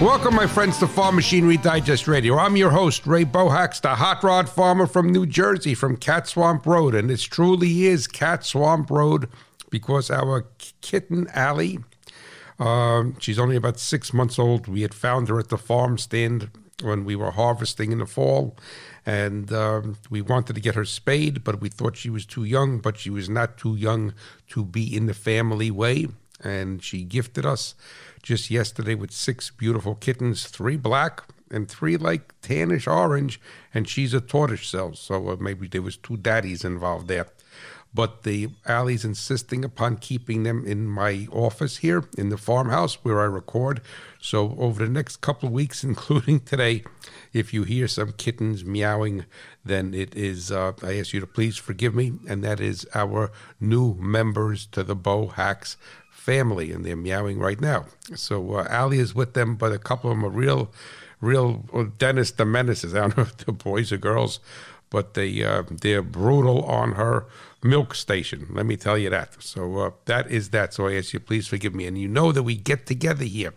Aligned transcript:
Welcome, 0.00 0.34
my 0.34 0.46
friends, 0.46 0.78
to 0.78 0.86
Farm 0.86 1.16
Machinery 1.16 1.58
Digest 1.58 2.08
Radio. 2.08 2.38
I'm 2.38 2.56
your 2.56 2.70
host, 2.70 3.06
Ray 3.06 3.26
Bohacz, 3.26 3.82
the 3.82 3.96
hot 3.96 4.24
rod 4.24 4.48
farmer 4.48 4.86
from 4.86 5.12
New 5.12 5.26
Jersey, 5.26 5.74
from 5.74 5.98
Cat 5.98 6.26
Swamp 6.26 6.64
Road. 6.64 6.94
And 6.94 7.10
this 7.10 7.22
truly 7.22 7.84
is 7.84 8.06
Cat 8.06 8.42
Swamp 8.42 8.90
Road 8.90 9.28
because 9.68 10.10
our 10.10 10.46
kitten, 10.80 11.28
Allie, 11.34 11.80
um, 12.58 13.14
she's 13.20 13.38
only 13.38 13.56
about 13.56 13.78
six 13.78 14.14
months 14.14 14.38
old. 14.38 14.68
We 14.68 14.80
had 14.80 14.94
found 14.94 15.28
her 15.28 15.38
at 15.38 15.50
the 15.50 15.58
farm 15.58 15.98
stand 15.98 16.50
when 16.80 17.04
we 17.04 17.14
were 17.14 17.32
harvesting 17.32 17.92
in 17.92 17.98
the 17.98 18.06
fall. 18.06 18.56
And 19.04 19.52
um, 19.52 19.98
we 20.08 20.22
wanted 20.22 20.54
to 20.54 20.62
get 20.62 20.76
her 20.76 20.86
spayed, 20.86 21.44
but 21.44 21.60
we 21.60 21.68
thought 21.68 21.98
she 21.98 22.08
was 22.08 22.24
too 22.24 22.44
young, 22.44 22.78
but 22.78 22.96
she 22.96 23.10
was 23.10 23.28
not 23.28 23.58
too 23.58 23.76
young 23.76 24.14
to 24.48 24.64
be 24.64 24.96
in 24.96 25.04
the 25.04 25.14
family 25.14 25.70
way. 25.70 26.06
And 26.42 26.82
she 26.82 27.04
gifted 27.04 27.44
us 27.44 27.74
just 28.22 28.50
yesterday 28.50 28.94
with 28.94 29.12
six 29.12 29.50
beautiful 29.50 29.94
kittens, 29.94 30.46
three 30.46 30.76
black 30.76 31.22
and 31.50 31.68
three 31.68 31.96
like 31.96 32.40
tannish 32.42 32.86
orange, 32.86 33.40
and 33.74 33.88
she's 33.88 34.14
a 34.14 34.20
tortoise 34.20 34.60
shell. 34.60 34.94
So 34.94 35.30
uh, 35.30 35.36
maybe 35.38 35.66
there 35.66 35.82
was 35.82 35.96
two 35.96 36.16
daddies 36.16 36.64
involved 36.64 37.08
there. 37.08 37.26
But 37.92 38.22
the 38.22 38.50
Allie's 38.66 39.04
insisting 39.04 39.64
upon 39.64 39.96
keeping 39.96 40.44
them 40.44 40.64
in 40.64 40.86
my 40.86 41.26
office 41.32 41.78
here 41.78 42.04
in 42.16 42.28
the 42.28 42.36
farmhouse 42.36 42.94
where 43.02 43.20
I 43.20 43.24
record. 43.24 43.80
So 44.20 44.54
over 44.60 44.84
the 44.84 44.92
next 44.92 45.16
couple 45.16 45.48
of 45.48 45.52
weeks, 45.52 45.82
including 45.90 46.40
today, 46.40 46.84
if 47.32 47.52
you 47.52 47.64
hear 47.64 47.88
some 47.88 48.12
kittens 48.12 48.64
meowing, 48.64 49.24
then 49.64 49.92
it 49.92 50.14
is, 50.14 50.52
uh, 50.52 50.72
I 50.84 50.98
ask 50.98 51.12
you 51.12 51.18
to 51.18 51.26
please 51.26 51.56
forgive 51.56 51.94
me. 51.94 52.12
And 52.28 52.44
that 52.44 52.60
is 52.60 52.86
our 52.94 53.32
new 53.58 53.94
members 53.94 54.66
to 54.66 54.84
the 54.84 54.96
Bohacz 54.96 55.76
family, 56.20 56.70
and 56.70 56.84
they're 56.84 56.96
meowing 56.96 57.38
right 57.38 57.60
now. 57.60 57.86
So 58.14 58.56
uh, 58.56 58.66
Allie 58.68 58.98
is 58.98 59.14
with 59.14 59.32
them, 59.32 59.56
but 59.56 59.72
a 59.72 59.78
couple 59.78 60.10
of 60.10 60.16
them 60.16 60.24
are 60.24 60.28
real, 60.28 60.70
real 61.20 61.64
well, 61.72 61.84
Dennis 61.84 62.30
the 62.32 62.44
Menaces. 62.44 62.94
I 62.94 63.00
don't 63.00 63.16
know 63.16 63.22
if 63.22 63.36
they're 63.38 63.54
boys 63.54 63.90
or 63.90 63.96
girls, 63.96 64.38
but 64.90 65.14
they 65.14 65.42
uh, 65.42 65.62
they're 65.70 66.02
brutal 66.02 66.62
on 66.64 66.92
her 66.92 67.26
milk 67.62 67.94
station. 67.94 68.48
Let 68.50 68.66
me 68.66 68.76
tell 68.76 68.98
you 68.98 69.08
that. 69.10 69.42
So 69.42 69.78
uh, 69.78 69.90
that 70.04 70.30
is 70.30 70.50
that. 70.50 70.74
So 70.74 70.88
I 70.88 70.96
ask 70.96 71.12
you, 71.14 71.20
please 71.20 71.48
forgive 71.48 71.74
me. 71.74 71.86
And 71.86 71.96
you 71.96 72.08
know 72.08 72.32
that 72.32 72.42
we 72.42 72.56
get 72.56 72.86
together 72.86 73.24
here. 73.24 73.54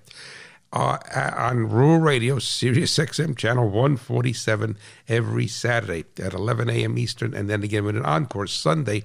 Uh, 0.72 0.98
on 1.38 1.70
Rural 1.70 2.00
Radio, 2.00 2.40
Sirius 2.40 2.98
XM 2.98 3.38
channel 3.38 3.66
147 3.66 4.76
every 5.08 5.46
Saturday 5.46 6.06
at 6.18 6.34
11 6.34 6.68
a.m. 6.68 6.98
Eastern, 6.98 7.36
and 7.36 7.48
then 7.48 7.62
again 7.62 7.86
with 7.86 7.96
an 7.96 8.06
encore 8.06 8.48
Sunday 8.48 9.04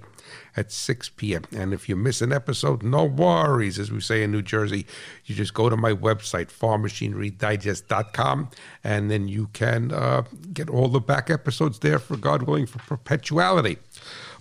at 0.56 0.72
6 0.72 1.10
p.m. 1.10 1.44
And 1.56 1.72
if 1.72 1.88
you 1.88 1.96
miss 1.96 2.20
an 2.20 2.32
episode, 2.32 2.82
no 2.82 3.04
worries, 3.04 3.78
as 3.78 3.92
we 3.92 4.00
say 4.00 4.22
in 4.22 4.32
New 4.32 4.42
Jersey. 4.42 4.86
You 5.24 5.34
just 5.34 5.54
go 5.54 5.68
to 5.68 5.76
my 5.76 5.92
website, 5.92 6.48
farmmachinerydigest.com, 6.48 8.50
and 8.84 9.10
then 9.10 9.28
you 9.28 9.48
can 9.52 9.92
uh, 9.92 10.22
get 10.52 10.68
all 10.68 10.88
the 10.88 11.00
back 11.00 11.30
episodes 11.30 11.78
there 11.80 11.98
for 11.98 12.16
God 12.16 12.42
willing 12.42 12.66
for 12.66 12.78
perpetuality. 12.78 13.78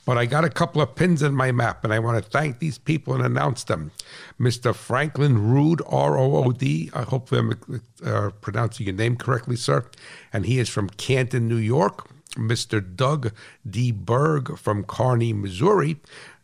But 0.08 0.18
I 0.18 0.26
got 0.26 0.46
a 0.46 0.50
couple 0.50 0.82
of 0.82 0.96
pins 0.96 1.22
in 1.22 1.36
my 1.36 1.52
map, 1.52 1.84
and 1.84 1.94
I 1.94 2.00
want 2.00 2.24
to 2.24 2.30
thank 2.30 2.60
these 2.60 2.78
people 2.78 3.14
and 3.14 3.26
announce 3.26 3.66
them. 3.66 3.92
Mr. 4.40 4.74
Franklin 4.74 5.52
Rood, 5.52 5.82
R 5.86 6.18
O 6.18 6.46
O 6.46 6.52
D. 6.54 6.90
I 6.94 7.02
hope 7.02 7.30
I'm 7.34 7.60
uh, 8.06 8.30
pronouncing 8.40 8.86
your 8.86 8.96
name 8.96 9.18
correctly, 9.18 9.58
sir. 9.58 9.86
And 10.32 10.46
he 10.46 10.60
is 10.60 10.70
from 10.70 10.90
Canton, 10.92 11.50
New 11.50 11.58
York. 11.58 12.10
Mr. 12.36 12.84
Doug 12.96 13.34
D. 13.70 13.92
Berg 13.92 14.58
from 14.58 14.84
Kearney, 14.84 15.34
Missouri. 15.34 16.00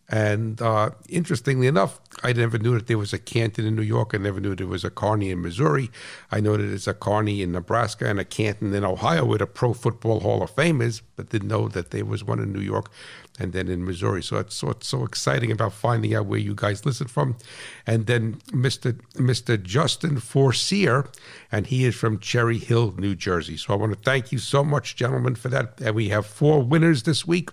And 0.09 0.61
uh, 0.61 0.91
interestingly 1.07 1.65
enough, 1.65 1.99
I 2.23 2.33
never 2.33 2.57
knew 2.57 2.75
that 2.75 2.87
there 2.87 2.97
was 2.97 3.13
a 3.13 3.17
Canton 3.17 3.65
in 3.65 3.75
New 3.75 3.83
York. 3.83 4.11
I 4.13 4.17
never 4.17 4.39
knew 4.39 4.53
there 4.53 4.67
was 4.67 4.83
a 4.83 4.89
Kearney 4.89 5.31
in 5.31 5.41
Missouri. 5.41 5.89
I 6.29 6.39
know 6.39 6.57
that 6.57 6.63
there's 6.63 6.87
a 6.87 6.93
Kearney 6.93 7.41
in 7.41 7.53
Nebraska 7.53 8.07
and 8.07 8.19
a 8.19 8.25
Canton 8.25 8.73
in 8.73 8.83
Ohio 8.83 9.25
where 9.25 9.37
the 9.37 9.47
Pro 9.47 9.73
Football 9.73 10.19
Hall 10.19 10.43
of 10.43 10.51
Fame 10.51 10.81
is, 10.81 11.01
but 11.15 11.29
didn't 11.29 11.47
know 11.47 11.69
that 11.69 11.91
there 11.91 12.05
was 12.05 12.23
one 12.23 12.39
in 12.39 12.51
New 12.51 12.59
York 12.59 12.91
and 13.39 13.53
then 13.53 13.69
in 13.69 13.85
Missouri. 13.85 14.21
So 14.21 14.37
it's 14.37 14.55
so, 14.55 14.71
it's 14.71 14.87
so 14.87 15.05
exciting 15.05 15.51
about 15.51 15.73
finding 15.73 16.13
out 16.13 16.25
where 16.25 16.39
you 16.39 16.53
guys 16.53 16.85
listen 16.85 17.07
from. 17.07 17.37
And 17.87 18.05
then 18.05 18.35
Mr. 18.51 18.99
Mr. 19.13 19.61
Justin 19.61 20.19
Forcier, 20.19 21.09
and 21.51 21.67
he 21.67 21.85
is 21.85 21.95
from 21.95 22.19
Cherry 22.19 22.59
Hill, 22.59 22.93
New 22.97 23.15
Jersey. 23.15 23.57
So 23.57 23.73
I 23.73 23.77
want 23.77 23.93
to 23.93 23.99
thank 23.99 24.31
you 24.31 24.37
so 24.37 24.63
much, 24.65 24.97
gentlemen, 24.97 25.35
for 25.35 25.47
that. 25.47 25.79
And 25.81 25.95
we 25.95 26.09
have 26.09 26.25
four 26.25 26.61
winners 26.61 27.03
this 27.03 27.25
week 27.25 27.49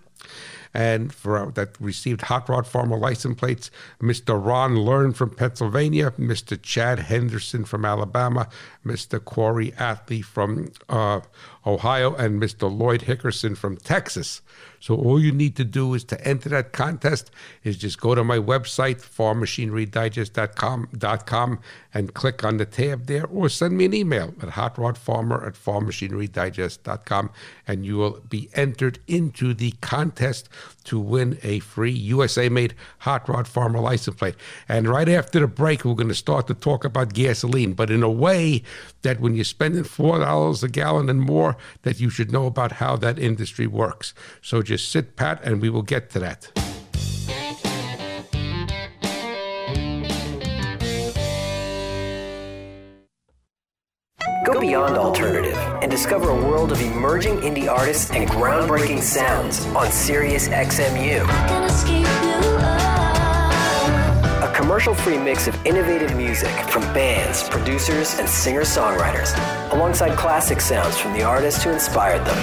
and 0.72 1.12
for 1.12 1.36
uh, 1.36 1.50
that 1.50 1.81
received 1.81 2.22
hot 2.22 2.48
rod 2.48 2.66
farmer 2.66 2.97
license 2.97 3.38
plates. 3.38 3.70
Mr 4.00 4.44
ron 4.44 4.76
learn 4.76 5.12
from 5.12 5.31
pennsylvania 5.31 6.10
mr 6.12 6.60
chad 6.60 6.98
henderson 6.98 7.64
from 7.64 7.84
alabama 7.84 8.48
mr 8.84 9.22
corey 9.25 9.72
Atlee 9.72 10.25
from 10.25 10.70
uh, 10.88 11.20
ohio 11.66 12.15
and 12.15 12.41
mr 12.41 12.75
lloyd 12.75 13.03
hickerson 13.03 13.56
from 13.56 13.76
texas 13.76 14.41
so 14.81 14.97
all 14.97 15.21
you 15.21 15.31
need 15.31 15.54
to 15.56 15.65
do 15.65 15.93
is 15.93 16.04
to 16.04 16.19
enter 16.26 16.48
that 16.48 16.72
contest 16.72 17.31
is 17.62 17.76
just 17.76 18.00
go 18.00 18.15
to 18.15 18.25
my 18.25 18.38
website, 18.38 19.03
farmmachinerydigest.com 19.03 21.60
and 21.93 22.15
click 22.15 22.44
on 22.44 22.56
the 22.56 22.65
tab 22.65 23.04
there 23.06 23.26
or 23.26 23.50
send 23.50 23.76
me 23.76 23.84
an 23.84 23.93
email 23.93 24.32
at 24.41 24.48
hotrodfarmer 24.50 25.47
at 25.47 25.53
farmmachinerydigest.com 25.53 27.31
and 27.69 27.84
you 27.84 27.98
will 27.98 28.22
be 28.28 28.48
entered 28.54 29.00
into 29.06 29.53
the 29.53 29.72
contest 29.82 30.48
to 30.84 30.98
win 30.98 31.38
a 31.42 31.59
free 31.59 31.92
USA 31.92 32.48
made 32.48 32.75
hot 33.00 33.28
rod 33.28 33.47
farmer 33.47 33.81
license 33.81 34.16
plate. 34.16 34.37
And 34.66 34.88
right 34.88 35.10
after 35.10 35.41
the 35.41 35.47
break, 35.47 35.84
we're 35.84 35.92
going 35.94 36.09
to 36.09 36.15
start 36.15 36.47
to 36.47 36.54
talk 36.54 36.87
about 36.87 37.12
gasoline, 37.12 37.75
but 37.75 37.91
in 37.91 38.03
a 38.03 38.10
way 38.10 38.62
that 39.03 39.21
when 39.21 39.34
you're 39.34 39.44
spending 39.44 39.84
$4 39.84 40.62
a 40.62 40.69
gallon 40.69 41.10
and 41.10 41.21
more, 41.21 41.49
that 41.82 42.00
you 42.00 42.10
should 42.10 42.32
know 42.32 42.46
about 42.46 42.72
how 42.72 42.96
that 42.96 43.18
industry 43.18 43.66
works. 43.66 44.14
So 44.42 44.62
just 44.62 44.90
sit 44.90 45.16
pat 45.16 45.42
and 45.42 45.60
we 45.60 45.70
will 45.70 45.82
get 45.82 46.10
to 46.10 46.18
that. 46.20 46.50
Go 54.44 54.58
beyond 54.58 54.96
alternative 54.96 55.56
and 55.82 55.90
discover 55.90 56.30
a 56.30 56.34
world 56.34 56.72
of 56.72 56.80
emerging 56.80 57.36
indie 57.38 57.70
artists 57.70 58.10
and 58.10 58.28
groundbreaking 58.28 59.02
sounds 59.02 59.64
on 59.66 59.90
Sirius 59.92 60.48
XMU. 60.48 61.20
Commercial 64.70 64.94
free 64.94 65.19
mix 65.19 65.48
of 65.48 65.66
innovative 65.66 66.16
music 66.16 66.54
from 66.69 66.82
bands, 66.94 67.42
producers, 67.48 68.16
and 68.20 68.28
singer 68.28 68.60
songwriters, 68.60 69.34
alongside 69.72 70.16
classic 70.16 70.60
sounds 70.60 70.97
from 70.97 71.12
the 71.12 71.25
artists 71.25 71.64
who 71.64 71.70
inspired 71.70 72.25
them. 72.25 72.36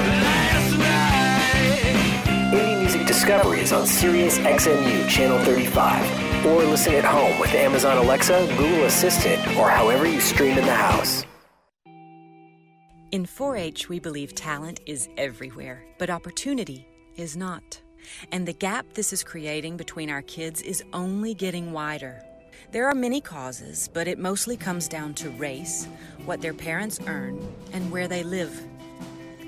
Indie 2.52 2.82
Music 2.82 3.08
Discovery 3.08 3.62
is 3.62 3.72
on 3.72 3.88
Sirius 3.88 4.40
XMU 4.40 5.08
Channel 5.08 5.40
35, 5.46 6.46
or 6.48 6.66
listen 6.66 6.96
at 6.96 7.06
home 7.06 7.40
with 7.40 7.54
Amazon 7.54 7.98
Alexa, 7.98 8.46
Google 8.58 8.84
Assistant, 8.84 9.40
or 9.56 9.70
however 9.70 10.06
you 10.06 10.20
stream 10.20 10.58
in 10.58 10.66
the 10.66 10.76
house. 10.76 11.24
In 13.12 13.26
4 13.26 13.56
H, 13.56 13.88
we 13.88 14.00
believe 14.02 14.36
talent 14.36 14.82
is 14.86 15.08
everywhere, 15.16 15.86
but 15.98 16.10
opportunity 16.10 16.90
is 17.16 17.38
not. 17.38 17.82
And 18.32 18.48
the 18.48 18.54
gap 18.54 18.86
this 18.94 19.14
is 19.14 19.24
creating 19.24 19.78
between 19.78 20.10
our 20.10 20.22
kids 20.22 20.62
is 20.62 20.84
only 20.94 21.34
getting 21.34 21.72
wider. 21.72 22.24
There 22.72 22.88
are 22.88 22.96
many 22.96 23.22
causes, 23.22 23.90
but 23.94 24.08
it 24.08 24.20
mostly 24.20 24.58
comes 24.58 24.88
down 24.88 25.14
to 25.16 25.30
race, 25.32 25.88
what 26.26 26.42
their 26.42 26.54
parents 26.54 27.00
earn, 27.08 27.40
and 27.72 27.90
where 27.92 28.08
they 28.08 28.24
live. 28.24 28.62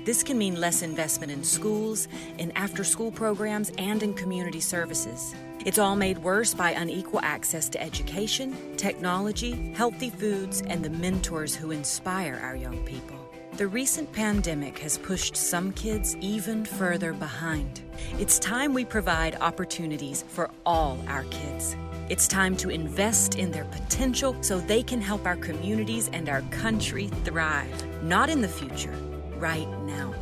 This 0.04 0.22
can 0.22 0.38
mean 0.38 0.58
less 0.58 0.80
investment 0.80 1.30
in 1.30 1.44
schools, 1.44 2.08
in 2.38 2.50
after 2.52 2.82
school 2.84 3.12
programs, 3.12 3.70
and 3.76 4.02
in 4.02 4.14
community 4.14 4.60
services. 4.60 5.34
It's 5.66 5.78
all 5.78 5.94
made 5.94 6.16
worse 6.18 6.54
by 6.54 6.70
unequal 6.70 7.20
access 7.20 7.68
to 7.68 7.82
education, 7.82 8.56
technology, 8.78 9.72
healthy 9.74 10.08
foods, 10.08 10.62
and 10.62 10.82
the 10.82 10.88
mentors 10.88 11.54
who 11.54 11.70
inspire 11.70 12.40
our 12.42 12.56
young 12.56 12.82
people. 12.86 13.19
The 13.56 13.66
recent 13.66 14.10
pandemic 14.12 14.78
has 14.78 14.96
pushed 14.96 15.36
some 15.36 15.72
kids 15.72 16.16
even 16.20 16.64
further 16.64 17.12
behind. 17.12 17.82
It's 18.18 18.38
time 18.38 18.72
we 18.72 18.84
provide 18.86 19.36
opportunities 19.40 20.24
for 20.28 20.50
all 20.64 20.98
our 21.08 21.24
kids. 21.24 21.76
It's 22.08 22.26
time 22.26 22.56
to 22.58 22.70
invest 22.70 23.34
in 23.34 23.50
their 23.50 23.64
potential 23.64 24.34
so 24.40 24.58
they 24.58 24.82
can 24.82 25.00
help 25.00 25.26
our 25.26 25.36
communities 25.36 26.08
and 26.12 26.28
our 26.28 26.40
country 26.50 27.08
thrive, 27.24 28.02
not 28.02 28.30
in 28.30 28.40
the 28.40 28.48
future 28.48 28.96
right 29.36 29.68
now. 29.82 30.14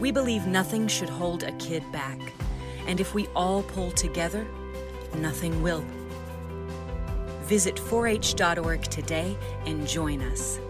We 0.00 0.10
believe 0.10 0.46
nothing 0.46 0.88
should 0.88 1.10
hold 1.10 1.42
a 1.42 1.52
kid 1.52 1.82
back, 1.92 2.18
and 2.86 2.98
if 2.98 3.14
we 3.14 3.26
all 3.36 3.62
pull 3.62 3.90
together, 3.90 4.46
nothing 5.16 5.60
will. 5.62 5.84
Visit 7.42 7.76
4h.org 7.76 8.82
today 8.84 9.36
and 9.66 9.86
join 9.86 10.22
us. 10.22 10.60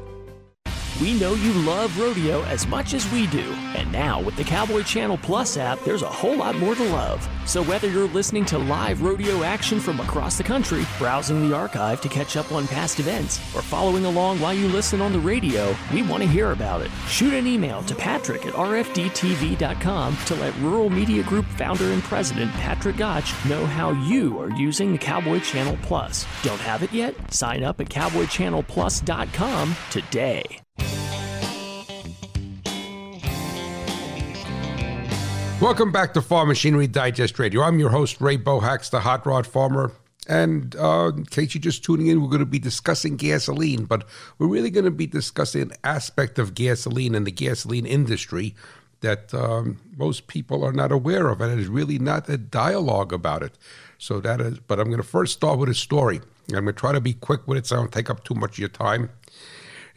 We 1.00 1.16
know 1.16 1.34
you 1.34 1.52
love 1.52 1.96
rodeo 1.96 2.42
as 2.46 2.66
much 2.66 2.92
as 2.92 3.08
we 3.12 3.28
do. 3.28 3.52
And 3.76 3.92
now, 3.92 4.20
with 4.20 4.34
the 4.36 4.42
Cowboy 4.42 4.82
Channel 4.82 5.16
Plus 5.18 5.56
app, 5.56 5.78
there's 5.84 6.02
a 6.02 6.08
whole 6.08 6.36
lot 6.36 6.56
more 6.56 6.74
to 6.74 6.82
love. 6.90 7.28
So, 7.46 7.62
whether 7.62 7.88
you're 7.88 8.08
listening 8.08 8.44
to 8.46 8.58
live 8.58 9.00
rodeo 9.00 9.44
action 9.44 9.78
from 9.78 10.00
across 10.00 10.36
the 10.36 10.42
country, 10.42 10.84
browsing 10.98 11.48
the 11.48 11.54
archive 11.54 12.00
to 12.00 12.08
catch 12.08 12.36
up 12.36 12.50
on 12.50 12.66
past 12.66 12.98
events, 12.98 13.38
or 13.54 13.62
following 13.62 14.06
along 14.06 14.40
while 14.40 14.52
you 14.52 14.66
listen 14.66 15.00
on 15.00 15.12
the 15.12 15.20
radio, 15.20 15.72
we 15.94 16.02
want 16.02 16.24
to 16.24 16.28
hear 16.28 16.50
about 16.50 16.82
it. 16.82 16.90
Shoot 17.06 17.32
an 17.32 17.46
email 17.46 17.82
to 17.84 17.94
patrick 17.94 18.44
at 18.44 18.54
rfdtv.com 18.54 20.16
to 20.26 20.34
let 20.34 20.56
Rural 20.56 20.90
Media 20.90 21.22
Group 21.22 21.46
founder 21.46 21.92
and 21.92 22.02
president 22.02 22.50
Patrick 22.54 22.96
Gottsch 22.96 23.48
know 23.48 23.64
how 23.66 23.92
you 23.92 24.40
are 24.40 24.50
using 24.50 24.90
the 24.90 24.98
Cowboy 24.98 25.38
Channel 25.40 25.78
Plus. 25.82 26.26
Don't 26.42 26.60
have 26.60 26.82
it 26.82 26.92
yet? 26.92 27.14
Sign 27.32 27.62
up 27.62 27.80
at 27.80 27.88
cowboychannelplus.com 27.88 29.76
today. 29.90 30.60
Welcome 35.60 35.90
back 35.90 36.14
to 36.14 36.22
Farm 36.22 36.46
Machinery 36.46 36.86
Digest 36.86 37.36
Radio. 37.36 37.62
I'm 37.62 37.80
your 37.80 37.90
host, 37.90 38.20
Ray 38.20 38.38
Bohacz, 38.38 38.90
the 38.90 39.00
hot 39.00 39.26
rod 39.26 39.44
farmer. 39.44 39.90
And 40.28 40.76
uh, 40.76 41.10
in 41.16 41.26
case 41.26 41.52
you're 41.52 41.60
just 41.60 41.82
tuning 41.82 42.06
in, 42.06 42.22
we're 42.22 42.28
going 42.28 42.38
to 42.38 42.46
be 42.46 42.60
discussing 42.60 43.16
gasoline, 43.16 43.84
but 43.84 44.06
we're 44.38 44.46
really 44.46 44.70
going 44.70 44.84
to 44.84 44.92
be 44.92 45.08
discussing 45.08 45.62
an 45.62 45.72
aspect 45.82 46.38
of 46.38 46.54
gasoline 46.54 47.16
and 47.16 47.26
the 47.26 47.32
gasoline 47.32 47.86
industry 47.86 48.54
that 49.00 49.34
um, 49.34 49.80
most 49.96 50.28
people 50.28 50.64
are 50.64 50.72
not 50.72 50.92
aware 50.92 51.28
of, 51.28 51.40
and 51.40 51.52
there's 51.52 51.66
really 51.66 51.98
not 51.98 52.28
a 52.28 52.38
dialogue 52.38 53.12
about 53.12 53.42
it. 53.42 53.58
So 53.98 54.20
that 54.20 54.40
is, 54.40 54.60
but 54.60 54.78
I'm 54.78 54.86
going 54.86 55.02
to 55.02 55.08
first 55.08 55.32
start 55.32 55.58
with 55.58 55.68
a 55.68 55.74
story. 55.74 56.20
I'm 56.50 56.54
going 56.54 56.66
to 56.66 56.72
try 56.72 56.92
to 56.92 57.00
be 57.00 57.14
quick 57.14 57.48
with 57.48 57.58
it 57.58 57.66
so 57.66 57.74
I 57.74 57.78
don't 57.80 57.92
take 57.92 58.10
up 58.10 58.22
too 58.22 58.34
much 58.34 58.52
of 58.52 58.58
your 58.60 58.68
time 58.68 59.10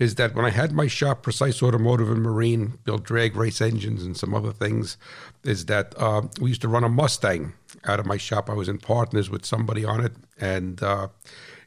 is 0.02 0.16
that 0.16 0.34
when 0.34 0.46
I 0.46 0.50
had 0.50 0.72
my 0.72 0.88
shop, 0.88 1.22
Precise 1.22 1.62
Automotive 1.62 2.10
and 2.10 2.24
Marine, 2.24 2.80
built 2.86 3.04
drag 3.04 3.36
race 3.36 3.62
engines 3.62 4.02
and 4.02 4.18
some 4.18 4.34
other 4.34 4.52
things, 4.52 4.98
is 5.44 5.68
that 5.68 5.94
uh, 5.96 6.24
we 6.40 6.50
used 6.50 6.62
to 6.62 6.68
run 6.68 6.84
a 6.84 6.90
Mustang 6.90 7.54
out 7.86 8.00
of 8.00 8.08
my 8.08 8.18
shop. 8.18 8.50
I 8.50 8.56
was 8.56 8.68
in 8.68 8.80
partners 8.80 9.30
with 9.30 9.46
somebody 9.46 9.86
on 9.86 10.04
it, 10.04 10.14
and 10.40 10.82
uh, 10.82 11.10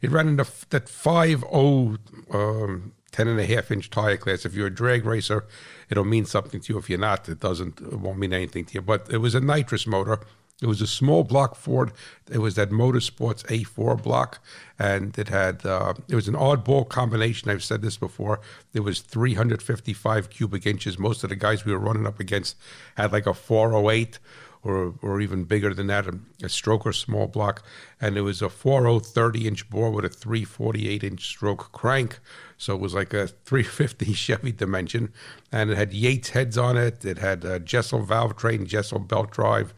it 0.02 0.10
ran 0.10 0.26
in 0.26 0.36
that 0.36 0.88
5 0.88 1.44
um, 1.52 2.92
10 3.12 3.28
and 3.28 3.38
a 3.38 3.46
half 3.46 3.70
inch 3.70 3.88
tire 3.88 4.16
class. 4.16 4.44
If 4.44 4.54
you're 4.54 4.66
a 4.66 4.74
drag 4.74 5.04
racer, 5.04 5.44
it'll 5.88 6.02
mean 6.02 6.24
something 6.24 6.60
to 6.62 6.72
you. 6.72 6.78
If 6.80 6.90
you're 6.90 6.98
not, 6.98 7.28
it 7.28 7.38
doesn't, 7.38 7.80
it 7.80 8.00
won't 8.00 8.18
mean 8.18 8.32
anything 8.32 8.64
to 8.64 8.74
you. 8.74 8.82
But 8.82 9.12
it 9.12 9.18
was 9.18 9.36
a 9.36 9.40
nitrous 9.40 9.86
motor 9.86 10.18
it 10.62 10.66
was 10.66 10.80
a 10.80 10.86
small 10.86 11.24
block 11.24 11.56
Ford. 11.56 11.92
It 12.30 12.38
was 12.38 12.54
that 12.54 12.70
Motorsports 12.70 13.44
A4 13.46 14.00
block, 14.02 14.42
and 14.78 15.16
it 15.18 15.28
had 15.28 15.66
uh, 15.66 15.94
it 16.08 16.14
was 16.14 16.28
an 16.28 16.34
oddball 16.34 16.88
combination. 16.88 17.50
I've 17.50 17.64
said 17.64 17.82
this 17.82 17.96
before. 17.96 18.40
It 18.72 18.80
was 18.80 19.00
355 19.00 20.30
cubic 20.30 20.64
inches. 20.64 20.98
Most 20.98 21.24
of 21.24 21.30
the 21.30 21.36
guys 21.36 21.64
we 21.64 21.72
were 21.72 21.78
running 21.78 22.06
up 22.06 22.20
against 22.20 22.56
had 22.96 23.12
like 23.12 23.26
a 23.26 23.34
408 23.34 24.18
or 24.64 24.94
or 25.02 25.20
even 25.20 25.44
bigger 25.44 25.74
than 25.74 25.88
that, 25.88 26.06
a, 26.06 26.18
a 26.42 26.48
stroker 26.48 26.94
small 26.94 27.26
block, 27.26 27.62
and 28.00 28.16
it 28.16 28.22
was 28.22 28.40
a 28.40 28.48
4030 28.48 29.46
inch 29.46 29.68
bore 29.68 29.90
with 29.90 30.04
a 30.04 30.08
348 30.08 31.04
inch 31.04 31.26
stroke 31.26 31.72
crank. 31.72 32.18
So 32.56 32.74
it 32.74 32.80
was 32.80 32.94
like 32.94 33.12
a 33.12 33.26
350 33.26 34.12
Chevy 34.14 34.52
Dimension, 34.52 35.12
and 35.52 35.70
it 35.70 35.76
had 35.76 35.92
Yates 35.92 36.30
heads 36.30 36.56
on 36.56 36.76
it. 36.76 37.04
It 37.04 37.18
had 37.18 37.44
a 37.44 37.60
Jesel 37.60 38.06
valve 38.06 38.36
train, 38.36 38.66
Jesel 38.66 39.06
belt 39.06 39.30
drive, 39.30 39.74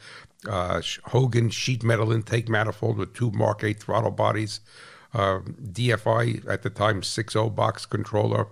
uh, 0.48 0.80
Hogan 1.04 1.50
sheet 1.50 1.82
metal 1.82 2.12
intake 2.12 2.48
manifold 2.48 2.98
with 2.98 3.14
two 3.14 3.30
Mark 3.30 3.64
8 3.64 3.80
throttle 3.80 4.10
bodies, 4.10 4.60
uh, 5.14 5.40
DFI 5.40 6.48
at 6.48 6.62
the 6.62 6.70
time 6.70 7.00
6.0 7.00 7.54
box 7.54 7.86
controller, 7.86 8.48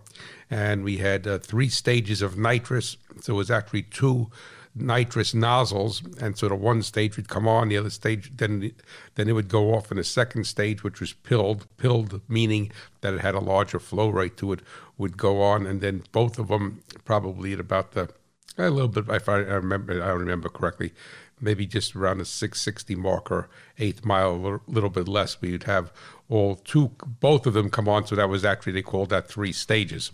and 0.50 0.84
we 0.84 0.98
had 0.98 1.26
uh, 1.26 1.38
three 1.38 1.68
stages 1.68 2.22
of 2.22 2.38
nitrous. 2.38 2.96
So 3.20 3.34
it 3.34 3.36
was 3.36 3.50
actually 3.50 3.82
two 3.82 4.30
nitrous 4.74 5.34
nozzles, 5.34 6.02
and 6.20 6.36
so 6.36 6.48
the 6.48 6.54
one 6.54 6.82
stage 6.82 7.16
would 7.16 7.28
come 7.28 7.46
on, 7.46 7.68
the 7.68 7.76
other 7.76 7.90
stage 7.90 8.36
then 8.36 8.72
then 9.14 9.28
it 9.28 9.32
would 9.32 9.48
go 9.48 9.74
off 9.74 9.92
in 9.92 9.98
a 9.98 10.04
second 10.04 10.44
stage, 10.44 10.82
which 10.82 11.00
was 11.00 11.12
pilled. 11.12 11.66
Pilled 11.76 12.20
meaning 12.28 12.72
that 13.00 13.14
it 13.14 13.20
had 13.20 13.34
a 13.34 13.40
larger 13.40 13.78
flow 13.78 14.08
rate 14.08 14.36
to 14.38 14.52
it, 14.52 14.60
would 14.98 15.16
go 15.16 15.42
on, 15.42 15.66
and 15.66 15.80
then 15.80 16.02
both 16.12 16.38
of 16.38 16.48
them 16.48 16.82
probably 17.04 17.52
at 17.52 17.60
about 17.60 17.92
the 17.92 18.10
a 18.56 18.70
little 18.70 18.88
bit 18.88 19.08
if 19.08 19.28
I, 19.28 19.34
I 19.34 19.54
remember 19.54 20.02
I 20.02 20.08
don't 20.08 20.20
remember 20.20 20.48
correctly 20.48 20.92
maybe 21.40 21.66
just 21.66 21.94
around 21.94 22.18
the 22.18 22.24
660 22.24 22.94
mark 22.96 23.30
or 23.30 23.48
eighth 23.78 24.04
mile, 24.04 24.34
a 24.34 24.70
little 24.70 24.90
bit 24.90 25.08
less. 25.08 25.40
We'd 25.40 25.64
have 25.64 25.92
all 26.28 26.56
two, 26.56 26.92
both 27.20 27.46
of 27.46 27.54
them 27.54 27.70
come 27.70 27.88
on. 27.88 28.06
So 28.06 28.16
that 28.16 28.28
was 28.28 28.44
actually, 28.44 28.72
they 28.72 28.82
called 28.82 29.10
that 29.10 29.28
three 29.28 29.52
stages. 29.52 30.10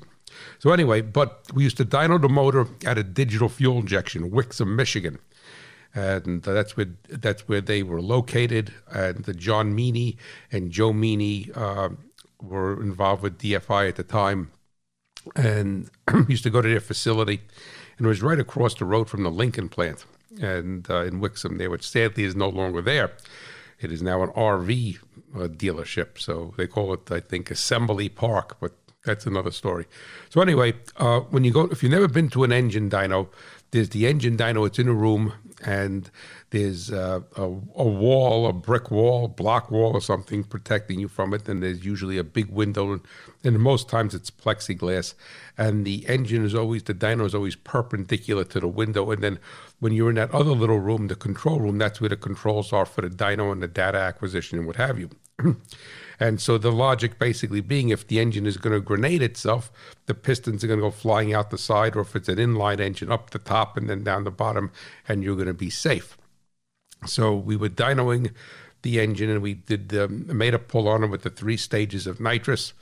So 0.59 0.73
anyway, 0.73 1.01
but 1.01 1.45
we 1.53 1.65
used 1.65 1.77
to 1.79 1.85
dyno 1.85 2.21
the 2.21 2.29
motor 2.29 2.67
at 2.87 2.99
a 2.99 3.03
digital 3.03 3.49
fuel 3.49 3.79
injection, 3.79 4.31
Wixom, 4.31 4.75
Michigan. 4.75 5.19
And 5.93 6.43
that's 6.43 6.77
where 6.77 6.87
that's 7.09 7.49
where 7.49 7.61
they 7.61 7.83
were 7.83 8.01
located. 8.01 8.73
And 8.93 9.25
the 9.25 9.35
John 9.35 9.75
Meany 9.75 10.19
and 10.53 10.71
Joe 10.71 10.93
Meany 10.93 11.51
uh, 11.53 11.89
were 12.41 12.81
involved 12.81 13.25
with 13.25 13.39
DFI 13.39 13.89
at 13.89 13.97
the 13.97 14.05
time, 14.05 14.53
and 15.35 15.91
used 16.29 16.45
to 16.45 16.51
go 16.51 16.63
to 16.63 16.69
their 16.69 16.79
facility, 16.79 17.41
and 17.99 18.07
it 18.07 18.09
was 18.09 18.23
right 18.23 18.39
across 18.39 18.75
the 18.75 18.85
road 18.85 19.11
from 19.11 19.25
the 19.25 19.33
Lincoln 19.33 19.69
plant 19.69 20.05
and 20.41 20.89
uh, 20.91 21.05
in 21.05 21.21
Wixom 21.21 21.59
there, 21.59 21.71
which 21.71 21.89
sadly 21.89 22.25
is 22.25 22.37
no 22.37 22.49
longer 22.49 22.83
there. 22.83 23.13
It 23.81 23.91
is 23.91 24.03
now 24.03 24.23
an 24.23 24.31
RV 24.31 24.99
uh, 25.35 25.39
dealership, 25.49 26.19
so 26.19 26.55
they 26.57 26.67
call 26.67 26.93
it, 26.93 27.11
I 27.11 27.21
think, 27.21 27.51
Assembly 27.51 28.09
Park, 28.09 28.59
but 28.61 28.73
that's 29.05 29.27
another 29.27 29.51
story. 29.51 29.87
So 30.29 30.41
anyway, 30.43 30.75
uh, 30.97 31.21
when 31.21 31.45
you 31.45 31.53
go, 31.53 31.65
if 31.65 31.83
you've 31.83 31.93
never 31.93 32.09
been 32.09 32.29
to 32.31 32.45
an 32.45 32.53
engine 32.53 32.91
dyno, 32.91 33.29
there's 33.71 33.91
the 33.91 34.07
engine 34.07 34.37
dyno. 34.37 34.67
It's 34.67 34.79
in 34.79 34.89
a 34.89 34.93
room, 34.93 35.33
and 35.63 36.11
there's 36.51 36.91
uh, 36.91 37.21
a, 37.37 37.43
a, 37.43 37.49
wall, 37.49 38.47
a 38.47 38.53
brick 38.53 38.91
wall, 38.91 39.29
block 39.29 39.71
wall, 39.71 39.93
or 39.93 40.01
something 40.01 40.45
protecting 40.45 40.99
you 40.99 41.09
from 41.09 41.33
it. 41.35 41.49
And 41.49 41.63
there's 41.63 41.85
usually 41.85 42.19
a 42.19 42.25
big 42.25 42.49
window, 42.51 43.01
and 43.45 43.59
most 43.59 43.89
times 43.89 44.15
it's 44.15 44.31
plexiglass. 44.31 45.15
And 45.57 45.85
the 45.85 46.07
engine 46.09 46.45
is 46.45 46.55
always 46.55 46.83
the 46.83 46.95
dyno 46.95 47.25
is 47.27 47.35
always 47.35 47.57
perpendicular 47.57 48.45
to 48.45 48.61
the 48.61 48.69
window. 48.69 49.11
And 49.11 49.23
then 49.23 49.39
when 49.79 49.93
you're 49.93 50.11
in 50.11 50.17
that 50.17 50.33
other 50.33 50.53
little 50.53 50.81
room, 50.81 51.09
the 51.09 51.17
control 51.17 51.61
room, 51.61 51.79
that's 51.79 52.01
where 52.01 52.11
the 52.11 52.17
controls 52.17 52.73
are 52.73 52.87
for 52.87 53.03
the 53.03 53.11
dyno 53.11 53.53
and 53.53 53.63
the 53.63 53.69
data 53.69 53.99
acquisition 53.99 54.59
and 54.59 54.67
what 54.67 54.77
have 54.77 54.99
you. 54.99 55.11
And 56.21 56.39
so 56.39 56.59
the 56.59 56.71
logic 56.71 57.19
basically 57.19 57.63
being 57.63 57.89
if 57.89 58.07
the 58.07 58.21
engine 58.21 58.47
is 58.47 58.59
going 58.59 58.75
to 58.75 58.81
grenade 58.81 59.23
itself, 59.23 59.73
the 60.05 60.15
pistons 60.15 60.63
are 60.63 60.67
going 60.67 60.79
to 60.79 60.87
go 60.87 60.91
flying 60.91 61.33
out 61.33 61.51
the 61.51 61.57
side, 61.59 61.97
or 61.97 62.01
if 62.01 62.15
it's 62.15 62.29
an 62.29 62.37
inline 62.37 62.79
engine, 62.79 63.11
up 63.11 63.31
the 63.31 63.39
top 63.39 63.79
and 63.79 63.89
then 63.89 64.05
down 64.05 64.25
the 64.25 64.31
bottom, 64.31 64.71
and 65.09 65.25
you're 65.25 65.35
going 65.35 65.49
to 65.49 65.55
be 65.55 65.71
safe. 65.71 66.19
So 67.07 67.35
we 67.35 67.57
were 67.57 67.71
dynoing 67.71 68.33
the 68.83 69.01
engine 69.01 69.31
and 69.31 69.43
we 69.43 69.55
did 69.55 69.95
um, 69.97 70.27
made 70.37 70.55
a 70.55 70.59
pull 70.59 70.89
on 70.89 71.05
it 71.05 71.09
with 71.09 71.23
the 71.23 71.31
three 71.31 71.57
stages 71.57 72.07
of 72.07 72.21
nitrous. 72.21 72.75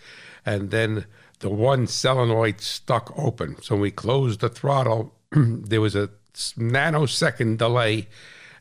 And 0.44 0.70
then 0.70 1.06
the 1.38 1.50
one 1.50 1.86
solenoid 1.86 2.60
stuck 2.60 3.12
open. 3.16 3.60
So 3.62 3.76
when 3.76 3.82
we 3.82 3.90
closed 3.92 4.40
the 4.40 4.48
throttle, 4.48 5.14
there 5.32 5.80
was 5.80 5.94
a 5.94 6.10
nanosecond 6.34 7.58
delay. 7.58 8.08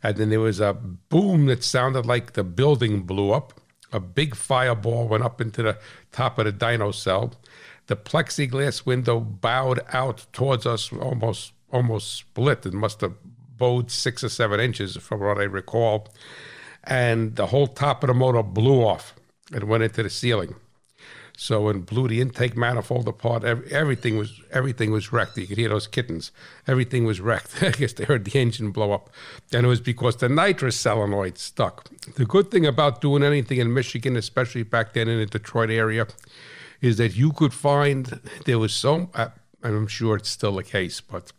And 0.03 0.17
then 0.17 0.29
there 0.29 0.39
was 0.39 0.59
a 0.59 0.73
boom 0.73 1.47
that 1.47 1.63
sounded 1.63 2.05
like 2.05 2.33
the 2.33 2.43
building 2.43 3.01
blew 3.01 3.31
up 3.31 3.59
a 3.91 3.99
big 3.99 4.35
fireball 4.35 5.07
went 5.07 5.23
up 5.23 5.41
into 5.41 5.63
the 5.63 5.77
top 6.11 6.39
of 6.39 6.45
the 6.45 6.53
dyno 6.53 6.93
cell. 6.93 7.33
The 7.87 7.95
plexiglass 7.95 8.85
window 8.85 9.19
bowed 9.19 9.79
out 9.93 10.25
towards 10.33 10.65
us, 10.65 10.91
almost 10.91 11.53
almost 11.71 12.15
split. 12.15 12.65
It 12.65 12.73
must 12.73 13.01
have 13.01 13.13
bowed 13.57 13.91
six 13.91 14.23
or 14.23 14.29
seven 14.29 14.59
inches, 14.59 14.97
from 14.97 15.21
what 15.21 15.37
I 15.37 15.43
recall. 15.43 16.07
And 16.83 17.35
the 17.35 17.47
whole 17.47 17.67
top 17.67 18.03
of 18.03 18.07
the 18.07 18.13
motor 18.13 18.43
blew 18.43 18.81
off 18.83 19.13
and 19.53 19.65
went 19.65 19.83
into 19.83 20.03
the 20.03 20.09
ceiling. 20.09 20.55
So 21.39 21.69
it 21.69 21.85
blew 21.85 22.07
the 22.07 22.19
intake 22.19 22.57
manifold 22.57 23.07
apart. 23.07 23.43
everything 23.43 24.17
was 24.17 24.41
everything 24.51 24.91
was 24.91 25.13
wrecked. 25.13 25.37
You 25.37 25.45
could 25.45 25.59
hear 25.59 25.69
those 25.69 25.85
kittens. 25.85 26.31
Everything 26.65 27.05
was 27.05 27.21
wrecked. 27.21 27.51
I 27.61 27.69
guess 27.69 27.93
they 27.93 28.05
heard 28.05 28.25
the 28.25 28.39
engine 28.39 28.71
blow 28.71 28.91
up, 28.91 29.11
and 29.53 29.63
it 29.63 29.69
was 29.69 29.79
because 29.79 30.15
the 30.15 30.29
nitrous 30.29 30.79
solenoid 30.79 31.37
stuck. 31.37 31.89
The 32.15 32.25
good 32.25 32.49
thing 32.49 32.65
about 32.65 33.01
doing 33.01 33.21
anything 33.21 33.59
in 33.59 33.71
Michigan, 33.71 34.17
especially 34.17 34.63
back 34.63 34.93
then 34.93 35.07
in 35.07 35.19
the 35.19 35.27
Detroit 35.27 35.69
area, 35.69 36.07
is 36.81 36.97
that 36.97 37.15
you 37.15 37.31
could 37.31 37.53
find 37.53 38.19
there 38.45 38.57
was 38.57 38.73
so. 38.73 39.11
Uh, 39.13 39.29
I'm 39.61 39.85
sure 39.85 40.15
it's 40.15 40.29
still 40.29 40.55
the 40.55 40.63
case, 40.63 41.01
but 41.01 41.31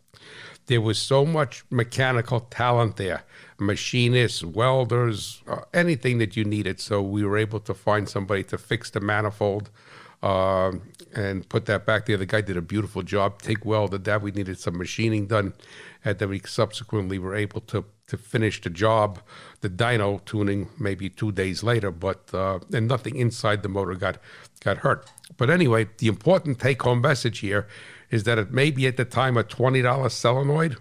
there 0.69 0.81
was 0.81 0.99
so 0.99 1.27
much 1.27 1.65
mechanical 1.71 2.41
talent 2.41 2.97
there 2.97 3.25
machinists, 3.59 4.45
welders, 4.45 5.43
uh, 5.49 5.63
anything 5.75 6.19
that 6.19 6.37
you 6.37 6.45
needed. 6.45 6.81
So 6.81 7.03
we 7.03 7.25
were 7.25 7.37
able 7.37 7.61
to 7.61 7.75
find 7.75 8.09
somebody 8.09 8.45
to 8.45 8.59
fix 8.59 8.91
the 8.91 9.01
manifold 9.01 9.71
uh, 10.23 10.73
and 11.15 11.49
put 11.49 11.67
that 11.67 11.85
back 11.85 12.07
there. 12.07 12.17
The 12.17 12.27
guy 12.27 12.41
did 12.41 12.57
a 12.57 12.63
beautiful 12.63 13.03
job. 13.03 13.43
TIG 13.43 13.65
welded 13.65 14.05
that. 14.05 14.23
We 14.23 14.31
needed 14.31 14.61
some 14.61 14.79
machining 14.79 15.27
done. 15.27 15.55
And 16.05 16.19
then 16.19 16.29
we 16.29 16.41
subsequently 16.41 17.19
were 17.19 17.35
able 17.35 17.61
to, 17.63 17.85
to 18.07 18.17
finish 18.17 18.61
the 18.61 18.71
job, 18.71 19.21
the 19.61 19.69
dyno 19.69 20.25
tuning, 20.25 20.69
maybe 20.79 21.11
two 21.11 21.33
days 21.33 21.65
later. 21.65 21.91
But 21.91 22.33
uh, 22.33 22.61
and 22.73 22.87
nothing 22.87 23.17
inside 23.17 23.63
the 23.65 23.69
motor 23.69 23.95
got 23.95 24.19
got 24.61 24.79
hurt. 24.79 25.11
But 25.37 25.51
anyway, 25.51 25.89
the 25.99 26.07
important 26.07 26.61
take 26.61 26.83
home 26.83 27.01
message 27.01 27.41
here 27.41 27.67
is 28.11 28.25
that 28.25 28.39
it 28.39 28.53
may 28.53 28.71
be 28.71 28.87
at 28.87 28.97
the 28.97 29.05
time 29.05 29.37
a 29.37 29.45
$20 29.45 30.11
solenoid, 30.11 30.77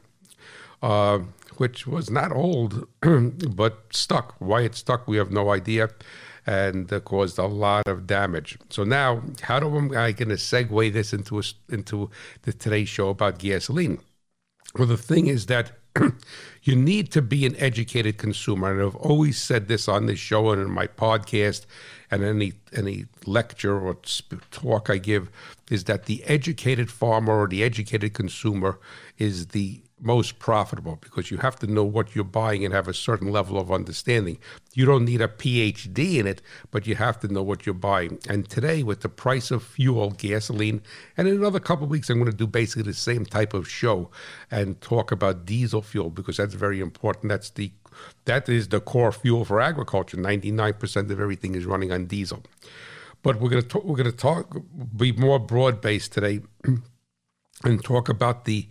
uh, 0.81 1.19
which 1.57 1.87
was 1.87 2.09
not 2.09 2.31
old, 2.31 2.87
but 3.01 3.85
stuck. 3.91 4.35
Why 4.39 4.61
it 4.61 4.75
stuck, 4.75 5.07
we 5.07 5.17
have 5.17 5.31
no 5.31 5.51
idea, 5.51 5.89
and 6.45 6.91
uh, 6.91 6.99
caused 7.01 7.37
a 7.37 7.45
lot 7.45 7.87
of 7.87 8.07
damage. 8.07 8.57
So 8.69 8.83
now, 8.83 9.21
how 9.41 9.59
do 9.59 9.67
I 9.95 10.11
going 10.11 10.29
to 10.29 10.35
segue 10.35 10.93
this 10.93 11.13
into 11.13 11.39
a, 11.39 11.43
into 11.69 12.09
the 12.43 12.53
today's 12.53 12.89
show 12.89 13.09
about 13.09 13.39
gasoline? 13.39 13.99
Well, 14.77 14.87
the 14.87 14.97
thing 14.97 15.27
is 15.27 15.47
that 15.47 15.71
you 16.63 16.75
need 16.75 17.11
to 17.11 17.21
be 17.21 17.45
an 17.45 17.55
educated 17.57 18.17
consumer, 18.17 18.71
and 18.71 18.81
I've 18.81 18.95
always 18.95 19.39
said 19.39 19.67
this 19.67 19.87
on 19.87 20.05
this 20.05 20.19
show 20.19 20.51
and 20.51 20.61
in 20.61 20.69
my 20.69 20.87
podcast, 20.87 21.65
and 22.11 22.23
any 22.23 22.53
any 22.73 23.05
lecture 23.25 23.79
or 23.79 23.97
talk 24.51 24.89
I 24.89 24.97
give 24.97 25.29
is 25.69 25.85
that 25.85 26.05
the 26.05 26.23
educated 26.23 26.89
farmer 26.89 27.41
or 27.41 27.47
the 27.47 27.63
educated 27.63 28.13
consumer 28.13 28.79
is 29.17 29.47
the 29.47 29.81
most 29.99 30.37
profitable 30.37 30.97
because 31.01 31.31
you 31.31 31.37
have 31.37 31.55
to 31.57 31.67
know 31.67 31.83
what 31.83 32.13
you're 32.13 32.23
buying 32.23 32.63
and 32.63 32.73
have 32.73 32.87
a 32.87 32.93
certain 32.93 33.31
level 33.31 33.57
of 33.57 33.71
understanding. 33.71 34.37
You 34.73 34.85
don't 34.85 35.05
need 35.05 35.21
a 35.21 35.27
PhD 35.27 36.17
in 36.17 36.27
it, 36.27 36.41
but 36.69 36.85
you 36.85 36.95
have 36.95 37.19
to 37.21 37.27
know 37.27 37.41
what 37.41 37.65
you're 37.65 37.73
buying. 37.73 38.19
And 38.29 38.47
today, 38.47 38.83
with 38.83 39.01
the 39.01 39.09
price 39.09 39.49
of 39.49 39.63
fuel, 39.63 40.11
gasoline, 40.11 40.81
and 41.15 41.27
in 41.27 41.35
another 41.35 41.59
couple 41.59 41.87
weeks, 41.87 42.09
I'm 42.09 42.19
going 42.19 42.31
to 42.31 42.37
do 42.37 42.47
basically 42.47 42.83
the 42.83 42.93
same 42.93 43.25
type 43.25 43.53
of 43.53 43.67
show 43.67 44.11
and 44.51 44.79
talk 44.81 45.11
about 45.11 45.45
diesel 45.45 45.81
fuel 45.81 46.09
because 46.09 46.37
that's 46.37 46.53
very 46.53 46.79
important. 46.79 47.29
That's 47.29 47.49
the 47.49 47.71
that 48.25 48.47
is 48.47 48.67
the 48.67 48.79
core 48.79 49.11
fuel 49.11 49.43
for 49.43 49.59
agriculture. 49.59 50.17
99% 50.17 51.09
of 51.09 51.19
everything 51.19 51.55
is 51.55 51.65
running 51.65 51.91
on 51.91 52.05
diesel. 52.05 52.43
But 53.23 53.39
we're 53.39 53.49
going 53.49 53.63
to 53.63 53.67
talk, 53.67 53.83
we're 53.83 53.95
going 53.95 54.11
to 54.11 54.15
talk 54.15 54.55
be 54.95 55.11
more 55.11 55.39
broad 55.39 55.81
based 55.81 56.13
today 56.13 56.41
and 57.63 57.83
talk 57.83 58.07
about 58.09 58.45
the 58.45 58.67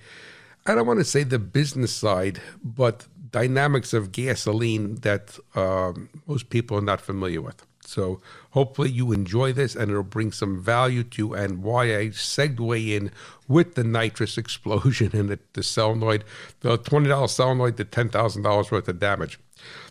I 0.67 0.75
don't 0.75 0.87
want 0.87 0.99
to 0.99 1.05
say 1.05 1.23
the 1.23 1.39
business 1.39 1.93
side, 1.93 2.41
but 2.63 3.07
dynamics 3.31 3.93
of 3.93 4.11
gasoline 4.11 4.97
that 4.97 5.39
um, 5.55 6.09
most 6.27 6.51
people 6.51 6.77
are 6.77 6.83
not 6.83 7.01
familiar 7.01 7.41
with. 7.41 7.65
So 7.83 8.21
hopefully 8.51 8.91
you 8.91 9.13
enjoy 9.13 9.53
this 9.53 9.77
and 9.77 9.91
it'll 9.91 10.03
bring 10.03 10.33
some 10.33 10.61
value 10.61 11.05
to 11.05 11.23
you 11.23 11.35
and 11.35 11.63
why 11.63 11.97
I 11.97 12.07
segue 12.09 12.89
in 12.89 13.13
with 13.47 13.77
the 13.77 13.85
nitrous 13.85 14.37
explosion 14.43 15.11
and 15.15 15.29
the, 15.29 15.39
the 15.53 15.63
solenoid, 15.63 16.25
the 16.61 16.79
$20 16.79 17.29
solenoid, 17.29 17.77
the 17.77 17.85
$10,000 17.85 18.71
worth 18.71 18.89
of 18.89 18.99
damage. 18.99 19.39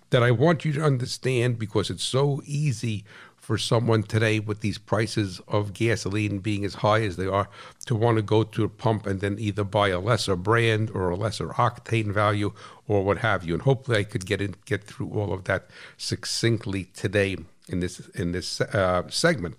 That 0.10 0.24
I 0.24 0.32
want 0.32 0.66
you 0.66 0.74
to 0.74 0.84
understand 0.84 1.58
because 1.58 1.90
it's 1.90 2.04
so 2.04 2.42
easy 2.46 3.06
for 3.46 3.60
someone 3.60 4.02
today 4.02 4.40
with 4.40 4.62
these 4.62 4.80
prices 4.80 5.40
of 5.48 5.72
gasoline 5.72 6.40
being 6.40 6.66
as 6.66 6.74
high 6.74 7.04
as 7.04 7.16
they 7.16 7.28
are 7.28 7.48
to 7.86 7.94
want 7.94 8.18
to 8.18 8.24
go 8.24 8.42
to 8.44 8.64
a 8.64 8.68
pump 8.68 9.06
and 9.06 9.22
then 9.22 9.38
either 9.38 9.64
buy 9.64 9.90
a 9.90 10.00
lesser 10.00 10.36
brand 10.36 10.90
or 10.96 11.12
a 11.12 11.16
lesser 11.16 11.50
octane 11.50 12.12
value 12.12 12.52
or 12.88 13.04
what 13.04 13.20
have 13.20 13.44
you. 13.44 13.54
And 13.54 13.62
hopefully 13.62 14.00
I 14.00 14.04
could 14.04 14.26
get 14.26 14.42
in, 14.42 14.56
get 14.66 14.84
through 14.84 15.12
all 15.12 15.32
of 15.32 15.44
that 15.44 15.68
succinctly 15.96 16.86
today 16.96 17.38
in 17.70 17.82
this 17.82 18.00
in 18.16 18.32
this 18.32 18.62
uh, 18.62 19.08
segment. 19.10 19.58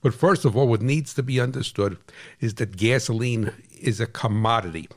But 0.00 0.14
first 0.14 0.46
of 0.46 0.56
all, 0.56 0.66
what 0.66 0.80
needs 0.80 1.12
to 1.12 1.22
be 1.22 1.38
understood 1.38 1.98
is 2.40 2.54
that 2.54 2.78
gasoline 2.78 3.52
is 3.78 4.00
a 4.00 4.06
commodity, 4.06 4.88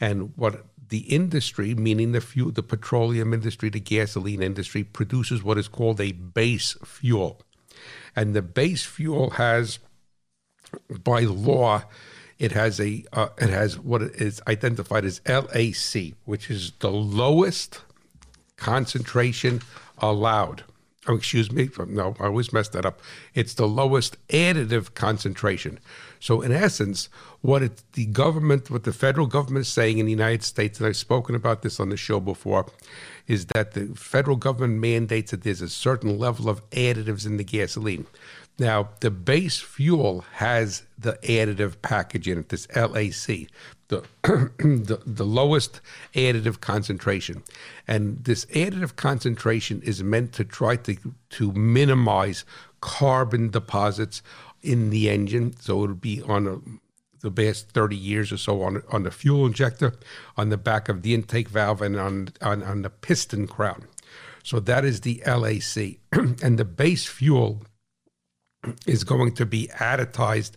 and 0.00 0.32
what 0.36 0.64
the 0.88 1.02
industry, 1.02 1.76
meaning 1.76 2.10
the 2.10 2.20
fuel, 2.20 2.50
the 2.50 2.64
petroleum 2.64 3.32
industry, 3.32 3.70
the 3.70 3.78
gasoline 3.78 4.42
industry, 4.42 4.82
produces 4.82 5.44
what 5.44 5.56
is 5.56 5.68
called 5.68 6.00
a 6.00 6.10
base 6.10 6.76
fuel. 6.84 7.40
And 8.16 8.34
the 8.34 8.42
base 8.42 8.84
fuel 8.84 9.30
has, 9.30 9.78
by 11.04 11.20
law, 11.20 11.84
it 12.38 12.52
has 12.52 12.80
a 12.80 13.04
uh, 13.12 13.28
it 13.38 13.50
has 13.50 13.78
what 13.78 14.02
is 14.02 14.40
identified 14.48 15.04
as 15.04 15.20
LAC, 15.28 16.14
which 16.24 16.50
is 16.50 16.72
the 16.78 16.90
lowest 16.90 17.82
concentration 18.56 19.60
allowed. 19.98 20.64
Oh, 21.06 21.16
excuse 21.16 21.50
me. 21.52 21.68
No, 21.86 22.14
I 22.20 22.24
always 22.24 22.52
mess 22.52 22.68
that 22.68 22.86
up. 22.86 23.00
It's 23.34 23.54
the 23.54 23.68
lowest 23.68 24.16
additive 24.28 24.94
concentration. 24.94 25.80
So, 26.20 26.42
in 26.42 26.52
essence, 26.52 27.08
what 27.40 27.62
it, 27.62 27.82
the 27.94 28.04
government, 28.06 28.70
what 28.70 28.84
the 28.84 28.92
federal 28.92 29.26
government 29.26 29.62
is 29.62 29.72
saying 29.72 29.98
in 29.98 30.04
the 30.04 30.12
United 30.12 30.44
States, 30.44 30.78
and 30.78 30.86
I've 30.86 30.96
spoken 30.96 31.34
about 31.34 31.62
this 31.62 31.80
on 31.80 31.88
the 31.88 31.96
show 31.96 32.20
before, 32.20 32.66
is 33.26 33.46
that 33.46 33.72
the 33.72 33.86
federal 33.96 34.36
government 34.36 34.80
mandates 34.80 35.30
that 35.30 35.42
there's 35.42 35.62
a 35.62 35.68
certain 35.68 36.18
level 36.18 36.48
of 36.50 36.68
additives 36.70 37.24
in 37.24 37.38
the 37.38 37.44
gasoline. 37.44 38.06
Now, 38.58 38.90
the 39.00 39.10
base 39.10 39.58
fuel 39.58 40.26
has 40.34 40.82
the 40.98 41.14
additive 41.22 41.80
package 41.80 42.28
in 42.28 42.38
it, 42.38 42.50
this 42.50 42.68
LAC, 42.76 43.48
the, 43.88 44.04
the, 44.58 45.00
the 45.06 45.24
lowest 45.24 45.80
additive 46.14 46.60
concentration. 46.60 47.42
And 47.88 48.22
this 48.22 48.44
additive 48.46 48.96
concentration 48.96 49.80
is 49.80 50.02
meant 50.02 50.34
to 50.34 50.44
try 50.44 50.76
to, 50.76 50.96
to 51.30 51.52
minimize 51.52 52.44
carbon 52.82 53.48
deposits 53.48 54.22
in 54.62 54.90
the 54.90 55.08
engine. 55.08 55.54
So 55.60 55.84
it'll 55.84 55.96
be 55.96 56.22
on 56.22 56.46
a 56.46 56.58
the 57.20 57.30
past 57.30 57.68
30 57.70 57.96
years 57.96 58.32
or 58.32 58.38
so 58.38 58.62
on 58.62 58.82
on 58.90 59.02
the 59.02 59.10
fuel 59.10 59.46
injector, 59.46 59.94
on 60.36 60.48
the 60.48 60.56
back 60.56 60.88
of 60.88 61.02
the 61.02 61.14
intake 61.14 61.48
valve, 61.48 61.82
and 61.82 61.96
on 61.96 62.28
on, 62.40 62.62
on 62.62 62.82
the 62.82 62.90
piston 62.90 63.46
crown. 63.46 63.86
So 64.42 64.60
that 64.60 64.84
is 64.84 65.02
the 65.02 65.22
LAC, 65.26 65.98
and 66.42 66.58
the 66.58 66.64
base 66.64 67.06
fuel 67.06 67.62
is 68.86 69.04
going 69.04 69.34
to 69.34 69.46
be 69.46 69.68
additized 69.74 70.52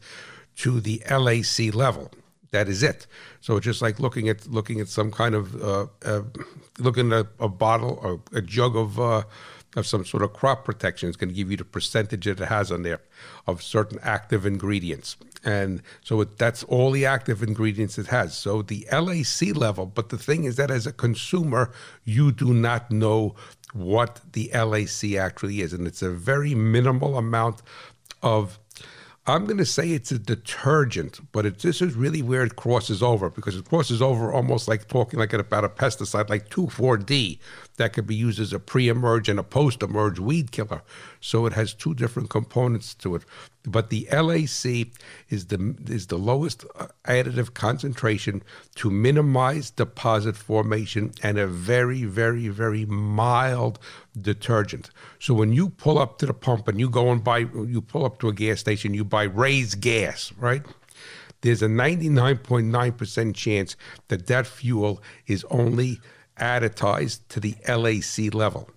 to 0.57 0.79
the 0.79 1.01
LAC 1.09 1.73
level. 1.73 2.11
That 2.51 2.69
is 2.69 2.83
it. 2.83 3.07
So 3.41 3.59
just 3.59 3.81
like 3.81 3.99
looking 3.99 4.29
at 4.29 4.47
looking 4.47 4.79
at 4.79 4.87
some 4.87 5.11
kind 5.11 5.35
of 5.35 5.61
uh, 5.61 5.87
uh, 6.05 6.21
looking 6.77 7.11
at 7.11 7.25
a, 7.39 7.45
a, 7.45 7.49
bottle 7.49 7.99
or 8.01 8.21
a 8.37 8.41
jug 8.41 8.75
of 8.75 8.99
uh, 8.99 9.23
of 9.75 9.87
some 9.87 10.05
sort 10.05 10.23
of 10.23 10.33
crop 10.33 10.65
protection. 10.65 11.09
It's 11.09 11.17
going 11.17 11.29
to 11.29 11.35
give 11.35 11.49
you 11.51 11.57
the 11.57 11.65
percentage 11.65 12.25
that 12.25 12.39
it 12.39 12.47
has 12.47 12.71
on 12.71 12.83
there 12.83 13.01
of 13.47 13.61
certain 13.61 13.99
active 14.03 14.45
ingredients. 14.45 15.15
And 15.43 15.81
so 16.01 16.21
it, 16.21 16.37
that's 16.37 16.63
all 16.63 16.91
the 16.91 17.05
active 17.05 17.43
ingredients 17.43 17.97
it 17.97 18.07
has. 18.07 18.37
So 18.37 18.61
the 18.61 18.87
LAC 18.91 19.55
level, 19.55 19.85
but 19.85 20.09
the 20.09 20.17
thing 20.17 20.45
is 20.45 20.55
that 20.55 20.71
as 20.71 20.87
a 20.87 20.93
consumer, 20.93 21.71
you 22.05 22.31
do 22.31 22.53
not 22.53 22.91
know 22.91 23.35
what 23.73 24.21
the 24.33 24.49
LAC 24.53 25.15
actually 25.19 25.61
is. 25.61 25.73
And 25.73 25.87
it's 25.87 26.01
a 26.01 26.11
very 26.11 26.55
minimal 26.55 27.17
amount 27.17 27.61
of 28.21 28.59
I'm 29.25 29.45
going 29.45 29.57
to 29.57 29.65
say 29.65 29.91
it's 29.91 30.11
a 30.11 30.19
detergent, 30.19 31.21
but 31.31 31.45
it, 31.45 31.59
this 31.59 31.81
is 31.81 31.95
really 31.95 32.21
where 32.21 32.43
it 32.43 32.57
crosses 32.57 33.01
over 33.01 33.29
because 33.29 33.55
it 33.55 33.63
crosses 33.63 34.01
over 34.01 34.33
almost 34.33 34.67
like 34.67 34.89
talking 34.89 35.17
like 35.17 35.31
about 35.31 35.63
a 35.63 35.69
pesticide 35.69 36.29
like 36.29 36.49
2,4-D 36.49 37.39
that 37.77 37.93
could 37.93 38.05
be 38.05 38.15
used 38.15 38.39
as 38.39 38.53
a 38.53 38.59
pre-emerge 38.59 39.29
and 39.29 39.39
a 39.39 39.43
post-emerge 39.43 40.19
weed 40.19 40.51
killer. 40.51 40.81
So 41.19 41.45
it 41.45 41.53
has 41.53 41.73
two 41.73 41.93
different 41.93 42.29
components 42.29 42.93
to 42.95 43.15
it. 43.15 43.23
But 43.65 43.89
the 43.89 44.07
LAC 44.11 44.87
is 45.29 45.45
the 45.47 45.75
is 45.87 46.07
the 46.07 46.17
lowest 46.17 46.65
uh, 46.75 46.87
additive 47.05 47.53
concentration 47.53 48.43
to 48.75 48.91
minimize 48.91 49.71
deposit 49.71 50.35
formation 50.35 51.13
and 51.23 51.37
a 51.37 51.47
very 51.47 52.03
very 52.03 52.49
very 52.49 52.85
mild 52.85 53.79
detergent. 54.19 54.89
So 55.19 55.33
when 55.33 55.53
you 55.53 55.69
pull 55.69 55.97
up 55.97 56.17
to 56.19 56.25
the 56.25 56.33
pump 56.33 56.67
and 56.67 56.79
you 56.79 56.89
go 56.89 57.09
and 57.09 57.23
buy 57.23 57.39
you 57.39 57.81
pull 57.81 58.05
up 58.05 58.19
to 58.19 58.27
a 58.27 58.33
gas 58.33 58.59
station, 58.59 58.93
you 58.93 59.05
buy 59.05 59.23
Ray's 59.23 59.75
gas, 59.75 60.33
right? 60.37 60.63
There's 61.43 61.61
a 61.61 61.67
99.9% 61.67 63.35
chance 63.35 63.75
that 64.07 64.27
that 64.27 64.47
fuel 64.47 65.03
is 65.27 65.45
only 65.51 65.99
additized 66.39 67.19
to 67.29 67.39
the 67.39 67.55
LAC 67.67 68.33
level. 68.33 68.69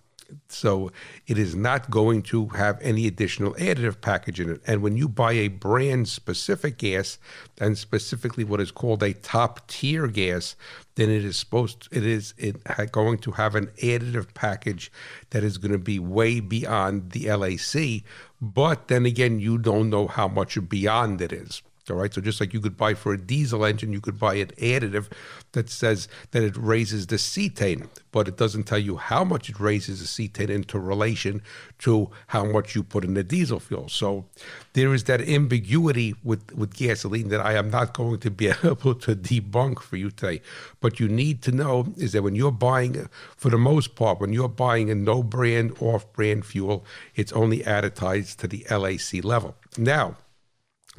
So 0.48 0.90
it 1.28 1.38
is 1.38 1.54
not 1.54 1.88
going 1.88 2.22
to 2.22 2.48
have 2.48 2.80
any 2.82 3.06
additional 3.06 3.54
additive 3.54 4.00
package 4.00 4.40
in 4.40 4.50
it. 4.50 4.60
And 4.66 4.82
when 4.82 4.96
you 4.96 5.08
buy 5.08 5.32
a 5.32 5.46
brand 5.48 6.08
specific 6.08 6.78
gas, 6.78 7.18
and 7.60 7.78
specifically 7.78 8.42
what 8.42 8.60
is 8.60 8.72
called 8.72 9.04
a 9.04 9.12
top 9.12 9.68
tier 9.68 10.08
gas, 10.08 10.56
then 10.96 11.10
it 11.10 11.25
is 11.25 11.38
supposed 11.38 11.82
to, 11.82 11.96
it 11.96 12.04
is 12.04 12.34
it 12.38 12.56
going 12.90 13.18
to 13.18 13.30
have 13.32 13.54
an 13.54 13.68
additive 13.80 14.34
package 14.34 14.90
that 15.30 15.44
is 15.44 15.58
going 15.58 15.72
to 15.72 15.78
be 15.78 16.00
way 16.00 16.40
beyond 16.40 17.12
the 17.12 17.30
LAC. 17.30 18.02
But 18.40 18.88
then 18.88 19.06
again, 19.06 19.38
you 19.38 19.58
don't 19.58 19.90
know 19.90 20.08
how 20.08 20.26
much 20.26 20.58
beyond 20.68 21.20
it 21.20 21.32
is. 21.32 21.62
All 21.90 21.97
right. 21.97 22.12
So 22.12 22.21
just 22.21 22.40
like 22.40 22.52
you 22.52 22.61
could 22.61 22.76
buy 22.76 22.95
for 22.95 23.12
a 23.12 23.19
diesel 23.19 23.64
engine, 23.64 23.93
you 23.93 24.00
could 24.00 24.19
buy 24.19 24.35
an 24.35 24.49
additive 24.59 25.11
that 25.52 25.71
says 25.71 26.09
that 26.33 26.43
it 26.43 26.57
raises 26.57 27.07
the 27.07 27.16
cetane, 27.16 27.88
but 28.11 28.26
it 28.26 28.37
doesn't 28.37 28.64
tell 28.64 28.78
you 28.78 28.97
how 28.97 29.23
much 29.25 29.49
it 29.49 29.61
raises 29.61 30.00
the 30.00 30.28
cetane 30.28 30.50
into 30.50 30.78
relation 30.78 31.43
to 31.78 32.11
how 32.28 32.45
much 32.45 32.75
you 32.75 32.83
put 32.83 33.05
in 33.05 33.14
the 33.14 33.23
diesel 33.23 33.61
fuel. 33.61 33.88
So 33.88 34.26
there 34.73 34.93
is 34.93 35.05
that 35.05 35.21
ambiguity 35.21 36.14
with, 36.25 36.52
with 36.55 36.75
gasoline 36.75 37.28
that 37.28 37.40
I 37.40 37.55
am 37.55 37.71
not 37.71 37.95
going 37.95 38.21
to 38.21 38.31
be 38.31 38.49
able 38.64 38.95
to 38.95 39.14
debunk 39.14 39.81
for 39.81 39.97
you 39.97 40.11
today. 40.11 40.43
But 40.81 40.99
you 40.99 41.09
need 41.09 41.43
to 41.43 41.52
know 41.52 41.93
is 41.97 42.12
that 42.12 42.23
when 42.23 42.35
you're 42.35 42.52
buying, 42.52 43.09
for 43.37 43.50
the 43.50 43.59
most 43.59 43.95
part, 43.95 44.21
when 44.21 44.33
you're 44.33 44.49
buying 44.49 44.90
a 44.90 44.95
no 44.95 45.23
brand, 45.23 45.76
off 45.81 46.12
brand 46.12 46.45
fuel, 46.45 46.85
it's 47.14 47.33
only 47.33 47.61
additized 47.61 48.37
to 48.38 48.49
the 48.49 48.66
LAC 48.71 49.25
level. 49.25 49.55
Now, 49.78 50.16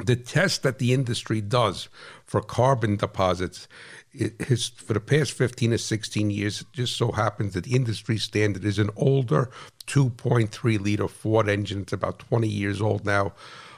the 0.03 0.15
test 0.15 0.63
that 0.63 0.79
the 0.79 0.93
industry 0.93 1.41
does 1.41 1.89
for 2.25 2.41
carbon 2.41 2.97
deposits 2.97 3.67
it 4.13 4.41
has, 4.43 4.69
for 4.69 4.93
the 4.93 4.99
past 4.99 5.31
15 5.33 5.73
or 5.73 5.77
16 5.77 6.29
years, 6.31 6.61
it 6.61 6.67
just 6.73 6.97
so 6.97 7.11
happens 7.11 7.53
that 7.53 7.65
the 7.65 7.75
industry 7.75 8.17
standard 8.17 8.65
is 8.65 8.79
an 8.79 8.89
older 8.95 9.49
2.3 9.85 10.79
liter 10.79 11.07
Ford 11.07 11.47
engine. 11.47 11.81
It's 11.81 11.93
about 11.93 12.19
20 12.19 12.47
years 12.47 12.81
old 12.81 13.05
now. 13.05 13.33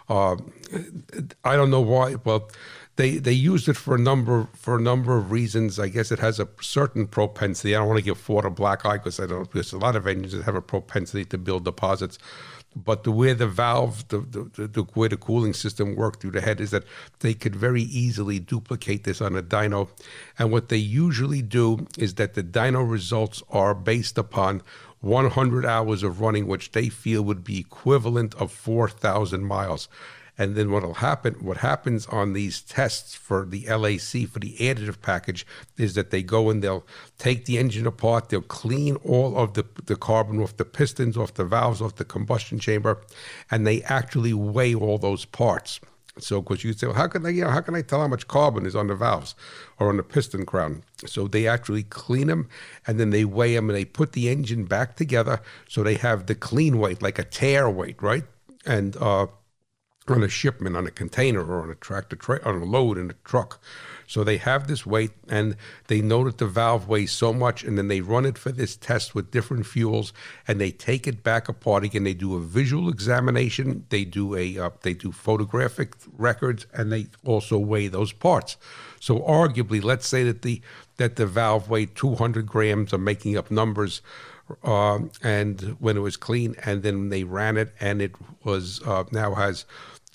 Uh, 0.07 0.37
I 1.43 1.55
don't 1.55 1.69
know 1.69 1.81
why. 1.81 2.15
Well, 2.23 2.49
they 2.95 3.17
they 3.17 3.31
used 3.31 3.69
it 3.69 3.77
for 3.77 3.95
a 3.95 3.99
number 3.99 4.49
for 4.53 4.77
a 4.77 4.81
number 4.81 5.15
of 5.15 5.31
reasons. 5.31 5.79
I 5.79 5.87
guess 5.87 6.11
it 6.11 6.19
has 6.19 6.39
a 6.39 6.47
certain 6.61 7.05
propensity. 7.07 7.75
I 7.75 7.79
don't 7.79 7.87
want 7.87 7.99
to 7.99 8.03
give 8.03 8.17
Ford 8.17 8.43
a 8.43 8.49
black 8.49 8.85
eye 8.85 8.97
because 8.97 9.19
I 9.19 9.27
don't. 9.27 9.49
There's 9.51 9.71
a 9.71 9.77
lot 9.77 9.95
of 9.95 10.07
engines 10.07 10.43
have 10.43 10.55
a 10.55 10.61
propensity 10.61 11.25
to 11.25 11.37
build 11.37 11.63
deposits 11.63 12.17
but 12.75 13.03
the 13.03 13.11
way 13.11 13.33
the 13.33 13.47
valve, 13.47 14.07
the, 14.09 14.19
the, 14.19 14.67
the, 14.67 14.85
way 14.95 15.07
the 15.07 15.17
cooling 15.17 15.53
system 15.53 15.95
worked 15.95 16.21
through 16.21 16.31
the 16.31 16.41
head 16.41 16.61
is 16.61 16.71
that 16.71 16.83
they 17.19 17.33
could 17.33 17.55
very 17.55 17.81
easily 17.81 18.39
duplicate 18.39 19.03
this 19.03 19.21
on 19.21 19.35
a 19.35 19.41
dyno. 19.41 19.89
And 20.37 20.51
what 20.51 20.69
they 20.69 20.77
usually 20.77 21.41
do 21.41 21.87
is 21.97 22.15
that 22.15 22.35
the 22.35 22.43
dyno 22.43 22.89
results 22.89 23.41
are 23.49 23.73
based 23.73 24.17
upon 24.17 24.61
100 25.01 25.65
hours 25.65 26.03
of 26.03 26.21
running, 26.21 26.45
which 26.45 26.71
they 26.71 26.89
feel 26.89 27.23
would 27.23 27.43
be 27.43 27.59
equivalent 27.59 28.35
of 28.35 28.51
4,000 28.51 29.43
miles. 29.43 29.87
And 30.39 30.55
then 30.55 30.71
what'll 30.71 30.95
happen, 30.95 31.33
what 31.41 31.57
happens 31.57 32.07
on 32.07 32.31
these 32.31 32.61
tests 32.61 33.13
for 33.13 33.45
the 33.45 33.67
LAC 33.67 34.25
for 34.29 34.39
the 34.39 34.55
additive 34.57 35.01
package 35.01 35.45
is 35.77 35.95
that 35.95 36.11
they 36.11 36.23
go 36.23 36.49
and 36.49 36.63
they'll 36.63 36.87
take 37.17 37.43
the 37.43 37.57
engine 37.57 37.85
apart, 37.85 38.29
they'll 38.29 38.41
clean 38.41 38.95
all 39.03 39.37
of 39.37 39.53
the, 39.55 39.65
the 39.85 39.97
carbon 39.97 40.41
off 40.41 40.55
the 40.55 40.63
pistons, 40.63 41.17
off 41.17 41.33
the 41.33 41.43
valves, 41.43 41.81
off 41.81 41.95
the 41.95 42.05
combustion 42.05 42.57
chamber, 42.57 43.01
and 43.51 43.67
they 43.67 43.83
actually 43.83 44.33
weigh 44.33 44.73
all 44.73 44.97
those 44.97 45.25
parts. 45.25 45.81
So, 46.17 46.41
because 46.41 46.63
you 46.63 46.71
say, 46.71 46.87
well, 46.87 46.95
how 46.95 47.07
can 47.07 47.25
I, 47.25 47.29
you 47.29 47.43
know, 47.43 47.49
how 47.49 47.61
can 47.61 47.75
I 47.75 47.81
tell 47.81 47.99
how 47.99 48.07
much 48.07 48.27
carbon 48.27 48.65
is 48.65 48.75
on 48.77 48.87
the 48.87 48.95
valves 48.95 49.35
or 49.77 49.89
on 49.89 49.97
the 49.97 50.03
piston 50.03 50.45
crown? 50.45 50.83
So 51.05 51.27
they 51.27 51.47
actually 51.47 51.83
clean 51.83 52.27
them 52.27 52.47
and 52.87 52.97
then 52.97 53.09
they 53.09 53.25
weigh 53.25 53.55
them 53.55 53.69
and 53.69 53.77
they 53.77 53.85
put 53.85 54.13
the 54.13 54.29
engine 54.29 54.65
back 54.65 54.95
together 54.95 55.41
so 55.67 55.83
they 55.83 55.95
have 55.95 56.27
the 56.27 56.35
clean 56.35 56.79
weight, 56.79 57.01
like 57.01 57.19
a 57.19 57.23
tear 57.23 57.69
weight, 57.69 58.01
right? 58.01 58.23
And 58.65 58.95
uh, 58.97 59.27
on 60.09 60.23
a 60.23 60.29
shipment, 60.29 60.75
on 60.75 60.87
a 60.87 60.91
container, 60.91 61.43
or 61.43 61.61
on 61.61 61.69
a 61.69 61.75
tractor, 61.75 62.15
tra- 62.15 62.41
on 62.43 62.61
a 62.61 62.65
load 62.65 62.97
in 62.97 63.09
a 63.09 63.15
truck. 63.23 63.61
So 64.09 64.23
they 64.23 64.37
have 64.37 64.67
this 64.67 64.87
weight, 64.87 65.11
and 65.27 65.55
they 65.85 66.01
know 66.01 66.23
that 66.23 66.39
the 66.39 66.47
valve 66.47 66.87
weighs 66.87 67.11
so 67.11 67.31
much, 67.31 67.63
and 67.63 67.77
then 67.77 67.89
they 67.89 68.01
run 68.01 68.25
it 68.25 68.39
for 68.39 68.51
this 68.51 68.75
test 68.75 69.13
with 69.13 69.29
different 69.29 69.67
fuels, 69.67 70.13
and 70.47 70.59
they 70.59 70.71
take 70.71 71.05
it 71.05 71.21
back 71.21 71.47
apart 71.47 71.83
again. 71.83 72.05
They 72.05 72.15
do 72.15 72.33
a 72.35 72.39
visual 72.39 72.89
examination, 72.89 73.85
they 73.89 74.05
do 74.05 74.35
a 74.35 74.57
uh, 74.57 74.69
they 74.81 74.95
do 74.95 75.11
photographic 75.11 75.93
records, 76.17 76.65
and 76.73 76.91
they 76.91 77.05
also 77.23 77.59
weigh 77.59 77.87
those 77.87 78.11
parts. 78.11 78.57
So 78.99 79.19
arguably, 79.19 79.83
let's 79.83 80.07
say 80.07 80.23
that 80.23 80.41
the 80.41 80.59
that 80.97 81.15
the 81.15 81.27
valve 81.27 81.69
weighed 81.69 81.93
200 81.93 82.47
grams. 82.47 82.93
I'm 82.93 83.03
making 83.03 83.37
up 83.37 83.51
numbers. 83.51 84.01
Uh, 84.63 85.01
and 85.21 85.77
when 85.79 85.95
it 85.95 85.99
was 85.99 86.17
clean, 86.17 86.55
and 86.65 86.81
then 86.81 87.09
they 87.09 87.23
ran 87.23 87.55
it, 87.55 87.71
and 87.79 88.01
it 88.01 88.13
was 88.43 88.81
uh, 88.81 89.03
now 89.11 89.35
has 89.35 89.65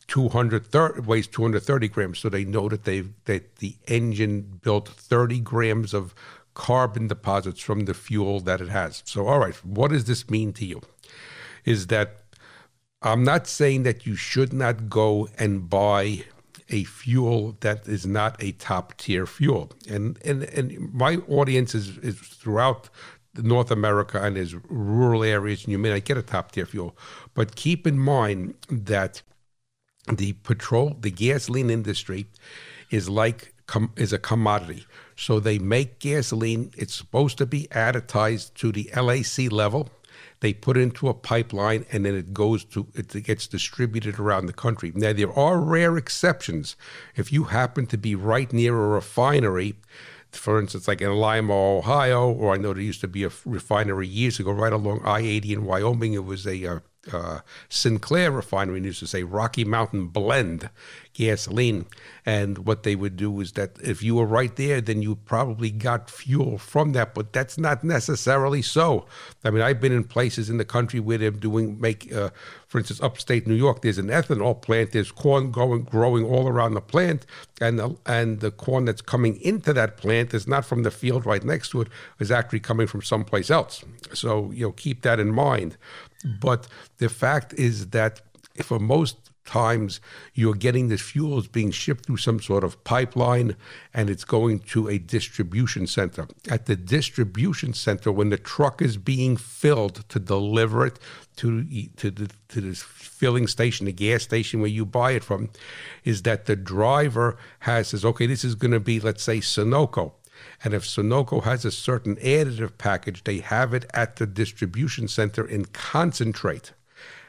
230 0.09 1.01
weighs 1.03 1.27
230 1.27 1.89
grams. 1.89 2.19
So 2.19 2.29
they 2.29 2.45
know 2.45 2.69
that 2.69 2.85
they've 2.85 3.13
that 3.25 3.57
the 3.57 3.77
engine 3.87 4.61
built 4.63 4.89
30 4.89 5.41
grams 5.41 5.95
of 5.95 6.15
carbon 6.55 7.09
deposits 7.09 7.61
from 7.61 7.81
the 7.81 7.95
fuel 7.95 8.41
that 8.41 8.61
it 8.61 8.69
has. 8.69 9.03
So 9.05 9.27
all 9.27 9.39
right 9.39 9.57
what 9.65 9.91
does 9.91 10.05
this 10.05 10.31
mean 10.31 10.53
to 10.55 10.65
you? 10.65 10.81
Is 11.65 11.87
that 11.89 12.21
i'm 13.03 13.23
not 13.23 13.47
saying 13.47 13.83
that 13.83 14.07
you 14.07 14.17
should 14.17 14.53
not 14.53 14.89
go 14.89 15.29
and 15.39 15.69
buy 15.69 16.25
a 16.71 16.85
fuel 16.85 17.57
that 17.61 17.87
is 17.87 18.07
not 18.07 18.43
a 18.43 18.53
top 18.53 18.97
tier 18.97 19.27
fuel. 19.27 19.73
And 19.89 20.19
and 20.25 20.45
and 20.45 20.93
my 20.93 21.17
audience 21.29 21.75
is 21.75 21.99
is 21.99 22.19
throughout 22.19 22.89
North 23.37 23.71
America 23.71 24.23
and 24.23 24.37
is 24.37 24.55
rural 24.69 25.25
areas, 25.25 25.65
and 25.65 25.73
you 25.73 25.79
may 25.79 25.91
not 25.91 26.05
get 26.05 26.17
a 26.17 26.23
top 26.23 26.53
tier 26.53 26.67
fuel. 26.67 26.97
But 27.35 27.57
keep 27.57 27.87
in 27.87 27.99
mind 27.99 28.55
that 28.71 29.23
the 30.09 30.33
petrol, 30.35 30.97
the 31.01 31.11
gasoline 31.11 31.71
industry 31.71 32.27
is 32.91 33.09
like 33.09 33.55
com, 33.67 33.93
is 33.97 34.13
a 34.13 34.19
commodity. 34.19 34.87
So 35.17 35.41
they 35.41 35.59
make 35.59 35.99
gasoline. 35.99 36.73
It's 36.77 36.95
supposed 36.95 37.39
to 37.39 37.47
be 37.47 37.69
additized 37.71 38.55
to 38.55 38.73
the 38.73 38.91
LAC 38.95 39.51
level. 39.51 39.89
They 40.41 40.53
put 40.53 40.77
it 40.77 40.81
into 40.81 41.09
a 41.09 41.15
pipeline, 41.15 41.87
and 41.91 42.05
then 42.05 42.15
it 42.15 42.35
goes 42.35 42.65
to 42.67 42.87
it 42.95 43.11
gets 43.25 43.47
distributed 43.47 44.19
around 44.19 44.47
the 44.47 44.53
country. 44.53 44.93
Now 44.95 45.13
there 45.13 45.33
are 45.33 45.59
rare 45.59 45.97
exceptions. 45.97 46.77
If 47.17 47.33
you 47.33 47.45
happen 47.45 47.87
to 47.87 47.97
be 47.97 48.15
right 48.15 48.53
near 48.53 48.77
a 48.77 48.89
refinery, 48.89 49.77
for 50.33 50.61
instance, 50.61 50.87
like 50.87 51.01
in 51.01 51.13
Lima, 51.15 51.55
Ohio, 51.55 52.31
or 52.31 52.53
I 52.53 52.59
know 52.59 52.75
there 52.75 52.83
used 52.83 53.01
to 53.03 53.09
be 53.09 53.25
a 53.25 53.31
refinery 53.45 54.07
years 54.07 54.39
ago 54.39 54.53
right 54.53 54.73
along 54.73 55.01
I 55.05 55.21
80 55.21 55.53
in 55.55 55.65
Wyoming. 55.65 56.13
It 56.13 56.25
was 56.25 56.47
a 56.47 56.67
uh, 56.67 56.81
uh, 57.13 57.41
Sinclair 57.69 58.31
refinery 58.31 58.81
used 58.83 59.01
to 59.01 59.07
say 59.07 59.23
Rocky 59.23 59.65
Mountain 59.65 60.09
Blend 60.09 60.71
gasoline. 61.15 61.87
And 62.27 62.59
what 62.67 62.83
they 62.83 62.97
would 62.97 63.17
do 63.17 63.41
is 63.41 63.53
that 63.53 63.79
if 63.83 64.03
you 64.03 64.17
were 64.17 64.27
right 64.27 64.55
there, 64.57 64.81
then 64.81 65.01
you 65.01 65.15
probably 65.15 65.71
got 65.71 66.11
fuel 66.11 66.59
from 66.59 66.93
that. 66.93 67.15
But 67.15 67.33
that's 67.33 67.57
not 67.57 67.85
necessarily 67.85 68.63
so. 68.63 69.07
I 69.45 69.51
mean, 69.51 69.63
I've 69.63 69.81
been 69.81 69.93
in 69.93 70.05
places 70.05 70.51
in 70.51 70.59
the 70.59 70.65
country 70.65 71.01
where 71.01 71.17
they're 71.17 71.31
doing 71.31 71.81
make, 71.81 72.13
uh, 72.13 72.31
for 72.67 72.79
instance, 72.79 73.01
upstate 73.01 73.47
New 73.47 73.55
York. 73.55 73.83
There's 73.83 73.99
an 73.99 74.09
ethanol 74.09 74.61
plant. 74.61 74.93
There's 74.93 75.13
corn 75.13 75.51
growing 75.51 75.85
growing 75.85 76.25
all 76.25 76.49
around 76.49 76.75
the 76.75 76.81
plant, 76.81 77.25
and 77.61 77.79
the, 77.79 77.97
and 78.07 78.41
the 78.41 78.51
corn 78.51 78.85
that's 78.85 79.03
coming 79.03 79.41
into 79.41 79.73
that 79.73 79.97
plant 79.97 80.35
is 80.35 80.47
not 80.47 80.65
from 80.65 80.83
the 80.83 80.91
field 80.91 81.25
right 81.25 81.45
next 81.45 81.71
to 81.71 81.83
it. 81.83 81.89
Is 82.19 82.31
actually 82.31 82.61
coming 82.61 82.87
from 82.87 83.03
someplace 83.03 83.51
else. 83.51 83.85
So 84.13 84.51
you 84.53 84.67
know, 84.67 84.73
keep 84.73 85.03
that 85.03 85.21
in 85.21 85.33
mind. 85.33 85.77
But 86.41 86.69
the 86.99 87.11
fact 87.11 87.53
is 87.55 87.89
that 87.89 88.23
for 88.63 88.79
most 88.79 89.31
times 89.45 90.01
you're 90.33 90.55
getting 90.55 90.89
this 90.89 91.01
fuel 91.01 91.39
is 91.39 91.49
being 91.49 91.71
shipped 91.71 92.07
through 92.07 92.17
some 92.17 92.41
sort 92.41 92.65
of 92.65 92.83
pipeline 92.85 93.57
and 93.93 94.09
it's 94.11 94.25
going 94.25 94.59
to 94.59 94.89
a 94.89 94.99
distribution 94.99 95.87
center. 95.87 96.27
At 96.51 96.67
the 96.67 96.77
distribution 96.77 97.75
center, 97.75 98.11
when 98.11 98.31
the 98.31 98.39
truck 98.39 98.81
is 98.81 98.97
being 98.97 99.37
filled 99.37 100.09
to 100.09 100.19
deliver 100.19 100.87
it 100.87 100.99
to 101.37 101.65
to 101.97 102.11
the 102.11 102.31
to 102.49 102.61
the 102.61 102.75
filling 102.75 103.47
station, 103.47 103.87
the 103.87 103.93
gas 103.93 104.23
station 104.23 104.61
where 104.61 104.71
you 104.71 104.87
buy 104.87 105.13
it 105.13 105.25
from, 105.25 105.51
is 106.05 106.23
that 106.23 106.47
the 106.47 106.57
driver 106.57 107.37
has 107.61 107.89
says, 107.89 108.05
okay, 108.05 108.27
this 108.27 108.45
is 108.45 108.55
going 108.55 108.73
to 108.73 108.81
be 108.81 109.01
let's 109.01 109.23
say 109.23 109.39
Sunoco. 109.39 110.13
And 110.63 110.75
if 110.75 110.85
Sunoco 110.85 111.45
has 111.45 111.65
a 111.65 111.71
certain 111.71 112.17
additive 112.17 112.77
package, 112.79 113.25
they 113.25 113.39
have 113.39 113.73
it 113.73 113.85
at 113.95 114.17
the 114.17 114.27
distribution 114.27 115.09
center 115.09 115.47
in 115.47 115.67
concentrate. 115.67 116.73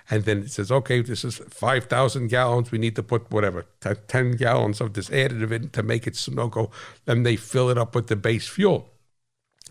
And 0.10 0.24
then 0.24 0.44
it 0.44 0.52
says, 0.52 0.72
okay, 0.72 1.02
this 1.02 1.24
is 1.24 1.38
5,000 1.50 2.28
gallons. 2.28 2.72
We 2.72 2.78
need 2.78 2.96
to 2.96 3.04
put 3.04 3.32
whatever, 3.32 3.66
10 3.82 4.34
gallons 4.34 4.80
of 4.80 4.94
this 4.94 5.10
additive 5.10 5.52
in 5.52 5.70
to 5.70 5.84
make 5.84 6.06
it 6.06 6.14
Sunoco. 6.14 6.72
Then 7.06 7.24
they 7.24 7.36
fill 7.36 7.70
it 7.70 7.78
up 7.78 7.96
with 7.96 8.08
the 8.08 8.16
base 8.16 8.48
fuel 8.48 8.90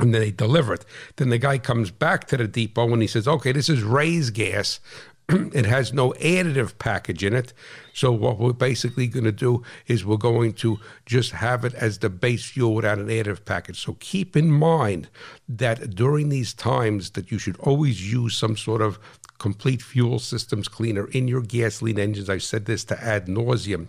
and 0.00 0.12
then 0.12 0.20
they 0.20 0.30
deliver 0.30 0.74
it. 0.74 0.84
Then 1.16 1.28
the 1.28 1.38
guy 1.38 1.58
comes 1.58 1.90
back 1.90 2.26
to 2.28 2.36
the 2.36 2.48
depot 2.48 2.92
and 2.92 3.00
he 3.00 3.08
says, 3.08 3.28
okay, 3.28 3.52
this 3.52 3.68
is 3.68 3.82
Ray's 3.82 4.30
gas. 4.30 4.80
it 5.28 5.64
has 5.64 5.92
no 5.92 6.10
additive 6.14 6.76
package 6.78 7.24
in 7.24 7.32
it. 7.32 7.52
So 7.94 8.12
what 8.12 8.38
we're 8.38 8.52
basically 8.52 9.06
going 9.06 9.24
to 9.24 9.32
do 9.32 9.62
is 9.86 10.04
we're 10.04 10.16
going 10.16 10.52
to 10.54 10.78
just 11.06 11.30
have 11.30 11.64
it 11.64 11.74
as 11.74 11.98
the 11.98 12.10
base 12.10 12.44
fuel 12.44 12.74
without 12.74 12.98
an 12.98 13.06
additive 13.06 13.44
package. 13.44 13.80
So 13.80 13.96
keep 14.00 14.36
in 14.36 14.50
mind 14.50 15.08
that 15.48 15.94
during 15.94 16.28
these 16.28 16.52
times 16.52 17.10
that 17.10 17.30
you 17.30 17.38
should 17.38 17.56
always 17.58 18.12
use 18.12 18.36
some 18.36 18.56
sort 18.56 18.82
of 18.82 18.98
complete 19.38 19.82
fuel 19.82 20.18
systems 20.18 20.68
cleaner 20.68 21.08
in 21.08 21.28
your 21.28 21.40
gasoline 21.40 21.98
engines. 21.98 22.30
I've 22.30 22.42
said 22.42 22.66
this 22.66 22.84
to 22.84 23.02
ad 23.02 23.26
nauseum. 23.26 23.88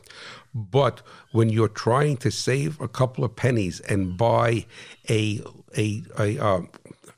But 0.54 1.02
when 1.32 1.50
you're 1.50 1.68
trying 1.68 2.18
to 2.18 2.32
save 2.32 2.80
a 2.80 2.88
couple 2.88 3.24
of 3.24 3.36
pennies 3.36 3.80
and 3.82 4.18
buy 4.18 4.66
a 5.10 5.42
a, 5.78 6.04
a 6.18 6.40
uh, 6.40 6.62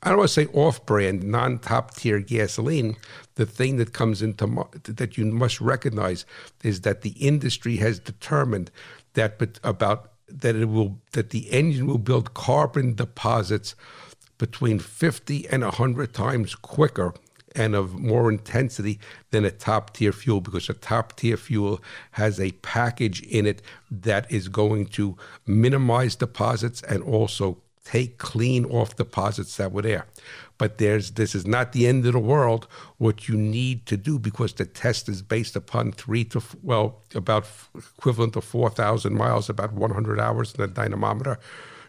I 0.02 0.10
don't 0.10 0.18
want 0.18 0.28
to 0.28 0.34
say 0.34 0.46
off-brand, 0.52 1.24
non-top 1.24 1.94
tier 1.96 2.20
gasoline, 2.20 2.96
the 3.34 3.46
thing 3.46 3.78
that 3.78 3.92
comes 3.92 4.22
into 4.22 4.64
that 4.84 5.18
you 5.18 5.24
must 5.26 5.60
recognize 5.60 6.24
is 6.62 6.82
that 6.82 7.02
the 7.02 7.10
industry 7.10 7.76
has 7.76 7.98
determined 7.98 8.70
that 9.14 9.40
about 9.64 10.12
that 10.28 10.54
it 10.54 10.66
will 10.66 11.00
that 11.12 11.30
the 11.30 11.50
engine 11.50 11.86
will 11.86 11.98
build 11.98 12.34
carbon 12.34 12.94
deposits 12.94 13.74
between 14.36 14.78
50 14.78 15.48
and 15.48 15.62
100 15.62 16.14
times 16.14 16.54
quicker 16.54 17.14
and 17.58 17.74
of 17.74 17.98
more 17.98 18.30
intensity 18.30 18.98
than 19.30 19.44
a 19.44 19.50
top 19.50 19.92
tier 19.94 20.12
fuel 20.12 20.40
because 20.40 20.68
a 20.68 20.74
top 20.74 21.16
tier 21.16 21.36
fuel 21.36 21.80
has 22.12 22.38
a 22.40 22.52
package 22.62 23.20
in 23.22 23.46
it 23.46 23.60
that 23.90 24.30
is 24.30 24.48
going 24.48 24.86
to 24.86 25.16
minimize 25.46 26.16
deposits 26.16 26.82
and 26.82 27.02
also 27.02 27.58
take 27.84 28.18
clean 28.18 28.64
off 28.66 28.96
deposits 28.96 29.56
that 29.56 29.72
were 29.72 29.82
there. 29.82 30.06
But 30.58 30.78
there's 30.78 31.12
this 31.12 31.34
is 31.34 31.46
not 31.46 31.72
the 31.72 31.86
end 31.86 32.04
of 32.06 32.12
the 32.12 32.18
world. 32.18 32.66
What 32.98 33.28
you 33.28 33.36
need 33.36 33.86
to 33.86 33.96
do 33.96 34.18
because 34.18 34.52
the 34.52 34.66
test 34.66 35.08
is 35.08 35.22
based 35.22 35.56
upon 35.56 35.92
three 35.92 36.24
to 36.24 36.42
well 36.62 37.00
about 37.14 37.46
equivalent 37.74 38.32
to 38.34 38.40
four 38.40 38.68
thousand 38.70 39.14
miles, 39.14 39.48
about 39.48 39.72
one 39.72 39.92
hundred 39.92 40.20
hours 40.20 40.54
in 40.54 40.60
the 40.60 40.68
dynamometer. 40.68 41.38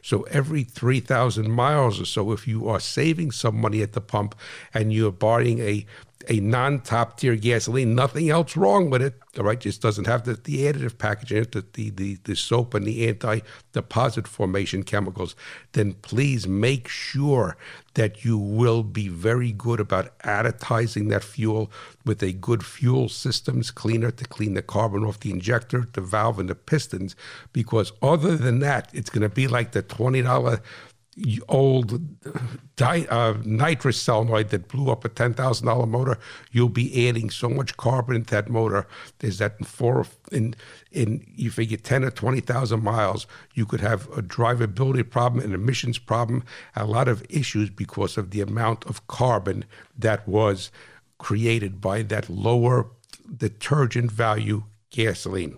So 0.01 0.23
every 0.23 0.63
3,000 0.63 1.51
miles 1.51 1.99
or 1.99 2.05
so, 2.05 2.31
if 2.31 2.47
you 2.47 2.67
are 2.69 2.79
saving 2.79 3.31
some 3.31 3.59
money 3.59 3.81
at 3.81 3.93
the 3.93 4.01
pump 4.01 4.35
and 4.73 4.93
you're 4.93 5.11
buying 5.11 5.59
a 5.59 5.85
a 6.29 6.39
non-top 6.39 7.17
tier 7.17 7.35
gasoline, 7.35 7.95
nothing 7.95 8.29
else 8.29 8.55
wrong 8.55 8.91
with 8.91 9.01
it. 9.01 9.15
All 9.37 9.43
right, 9.43 9.59
just 9.59 9.81
doesn't 9.81 10.05
have 10.05 10.25
the, 10.25 10.35
the 10.35 10.59
additive 10.65 10.97
package 10.99 11.31
in 11.31 11.41
it, 11.43 11.51
the, 11.53 11.65
the, 11.73 11.89
the, 11.89 12.17
the 12.23 12.35
soap 12.35 12.75
and 12.75 12.85
the 12.85 13.07
anti-deposit 13.07 14.27
formation 14.27 14.83
chemicals, 14.83 15.35
then 15.71 15.93
please 15.93 16.47
make 16.47 16.87
sure 16.87 17.57
that 17.95 18.23
you 18.23 18.37
will 18.37 18.83
be 18.83 19.07
very 19.07 19.51
good 19.51 19.79
about 19.79 20.17
additizing 20.19 21.09
that 21.09 21.23
fuel 21.23 21.71
with 22.05 22.21
a 22.21 22.31
good 22.31 22.63
fuel 22.63 23.09
systems 23.09 23.71
cleaner 23.71 24.11
to 24.11 24.25
clean 24.25 24.53
the 24.53 24.61
carbon 24.61 25.03
off 25.03 25.19
the 25.19 25.31
injector, 25.31 25.87
the 25.93 26.01
valve, 26.01 26.39
and 26.39 26.49
the 26.49 26.55
pistons. 26.55 27.15
Because 27.53 27.91
other 28.01 28.37
than 28.37 28.59
that, 28.59 28.89
it's 28.93 29.09
going 29.09 29.23
to 29.23 29.29
be 29.29 29.47
like 29.47 29.71
the 29.71 29.83
$20 29.83 30.61
old 31.47 31.99
di- 32.75 33.07
uh, 33.07 33.33
nitrous 33.43 34.01
solenoid 34.01 34.49
that 34.49 34.67
blew 34.67 34.89
up 34.91 35.05
a 35.05 35.09
ten 35.09 35.33
thousand 35.33 35.67
dollar 35.67 35.85
motor, 35.85 36.17
you'll 36.51 36.69
be 36.69 37.07
adding 37.07 37.29
so 37.29 37.49
much 37.49 37.77
carbon 37.77 38.15
into 38.15 38.35
that 38.35 38.49
motor. 38.49 38.87
Is 39.21 39.37
that 39.39 39.65
four 39.65 40.05
in 40.31 40.55
in 40.91 41.25
you 41.35 41.51
figure 41.51 41.77
ten 41.77 42.03
or 42.03 42.11
twenty 42.11 42.39
thousand 42.39 42.83
miles, 42.83 43.27
you 43.53 43.65
could 43.65 43.81
have 43.81 44.07
a 44.17 44.21
drivability 44.21 45.09
problem, 45.09 45.43
an 45.43 45.53
emissions 45.53 45.97
problem, 45.97 46.43
a 46.75 46.85
lot 46.85 47.07
of 47.07 47.25
issues 47.29 47.69
because 47.69 48.17
of 48.17 48.31
the 48.31 48.41
amount 48.41 48.85
of 48.85 49.07
carbon 49.07 49.65
that 49.97 50.27
was 50.27 50.71
created 51.17 51.81
by 51.81 52.01
that 52.01 52.29
lower 52.29 52.87
detergent 53.37 54.11
value 54.11 54.63
gasoline. 54.89 55.57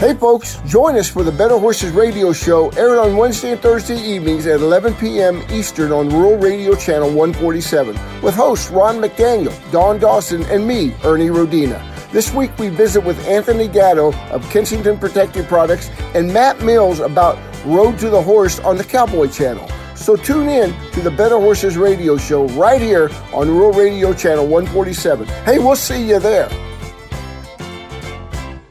Hey 0.00 0.14
folks, 0.14 0.56
join 0.64 0.96
us 0.96 1.10
for 1.10 1.22
the 1.22 1.30
Better 1.30 1.58
Horses 1.58 1.92
Radio 1.92 2.32
Show 2.32 2.70
aired 2.70 2.98
on 2.98 3.18
Wednesday 3.18 3.52
and 3.52 3.60
Thursday 3.60 3.98
evenings 3.98 4.46
at 4.46 4.60
11 4.60 4.94
p.m. 4.94 5.42
Eastern 5.50 5.92
on 5.92 6.08
Rural 6.08 6.38
Radio 6.38 6.74
Channel 6.74 7.08
147 7.08 8.22
with 8.22 8.34
hosts 8.34 8.70
Ron 8.70 8.96
McDaniel, 8.96 9.52
Don 9.70 9.98
Dawson, 9.98 10.42
and 10.44 10.66
me, 10.66 10.94
Ernie 11.04 11.26
Rodina. 11.26 11.84
This 12.12 12.32
week 12.32 12.50
we 12.58 12.70
visit 12.70 13.04
with 13.04 13.22
Anthony 13.28 13.68
Gatto 13.68 14.14
of 14.30 14.42
Kensington 14.48 14.96
Protective 14.96 15.46
Products 15.46 15.90
and 16.14 16.32
Matt 16.32 16.62
Mills 16.62 17.00
about 17.00 17.38
Road 17.66 17.98
to 17.98 18.08
the 18.08 18.22
Horse 18.22 18.58
on 18.60 18.78
the 18.78 18.84
Cowboy 18.84 19.28
Channel. 19.28 19.68
So 19.96 20.16
tune 20.16 20.48
in 20.48 20.72
to 20.92 21.02
the 21.02 21.10
Better 21.10 21.38
Horses 21.38 21.76
Radio 21.76 22.16
Show 22.16 22.46
right 22.48 22.80
here 22.80 23.10
on 23.34 23.50
Rural 23.50 23.72
Radio 23.72 24.14
Channel 24.14 24.46
147. 24.46 25.26
Hey, 25.44 25.58
we'll 25.58 25.76
see 25.76 26.08
you 26.08 26.18
there 26.18 26.48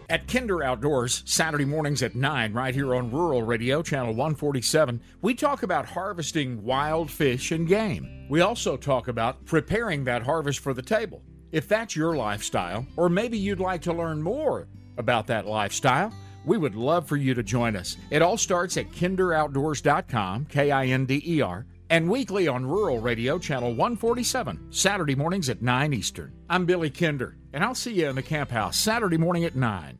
at 0.09 0.27
Kinder 0.27 0.63
Outdoors, 0.63 1.21
Saturday 1.25 1.65
mornings 1.65 2.01
at 2.01 2.15
9, 2.15 2.53
right 2.53 2.73
here 2.73 2.95
on 2.95 3.11
Rural 3.11 3.43
Radio, 3.43 3.83
Channel 3.83 4.13
147, 4.15 4.99
we 5.21 5.35
talk 5.35 5.61
about 5.61 5.85
harvesting 5.85 6.63
wild 6.63 7.11
fish 7.11 7.51
and 7.51 7.67
game. 7.67 8.25
We 8.29 8.41
also 8.41 8.75
talk 8.75 9.07
about 9.07 9.45
preparing 9.45 10.03
that 10.05 10.23
harvest 10.23 10.59
for 10.59 10.73
the 10.73 10.81
table. 10.81 11.21
If 11.51 11.67
that's 11.67 11.95
your 11.95 12.15
lifestyle, 12.15 12.85
or 12.97 13.09
maybe 13.09 13.37
you'd 13.37 13.59
like 13.59 13.81
to 13.83 13.93
learn 13.93 14.21
more 14.21 14.67
about 14.97 15.27
that 15.27 15.45
lifestyle, 15.45 16.11
we 16.45 16.57
would 16.57 16.75
love 16.75 17.07
for 17.07 17.17
you 17.17 17.33
to 17.35 17.43
join 17.43 17.75
us. 17.75 17.95
It 18.09 18.21
all 18.21 18.37
starts 18.37 18.77
at 18.77 18.91
kinderoutdoors.com, 18.91 20.45
K 20.45 20.71
I 20.71 20.87
N 20.87 21.05
D 21.05 21.21
E 21.25 21.41
R, 21.41 21.65
and 21.89 22.09
weekly 22.09 22.47
on 22.47 22.65
Rural 22.65 22.99
Radio, 22.99 23.39
Channel 23.39 23.69
147, 23.71 24.67
Saturday 24.71 25.15
mornings 25.15 25.49
at 25.49 25.61
9 25.61 25.93
Eastern. 25.93 26.33
I'm 26.49 26.65
Billy 26.65 26.89
Kinder 26.89 27.35
and 27.53 27.63
I'll 27.63 27.75
see 27.75 27.93
you 27.93 28.07
in 28.07 28.15
the 28.15 28.21
camp 28.21 28.51
house 28.51 28.77
Saturday 28.77 29.17
morning 29.17 29.45
at 29.45 29.55
9. 29.55 29.99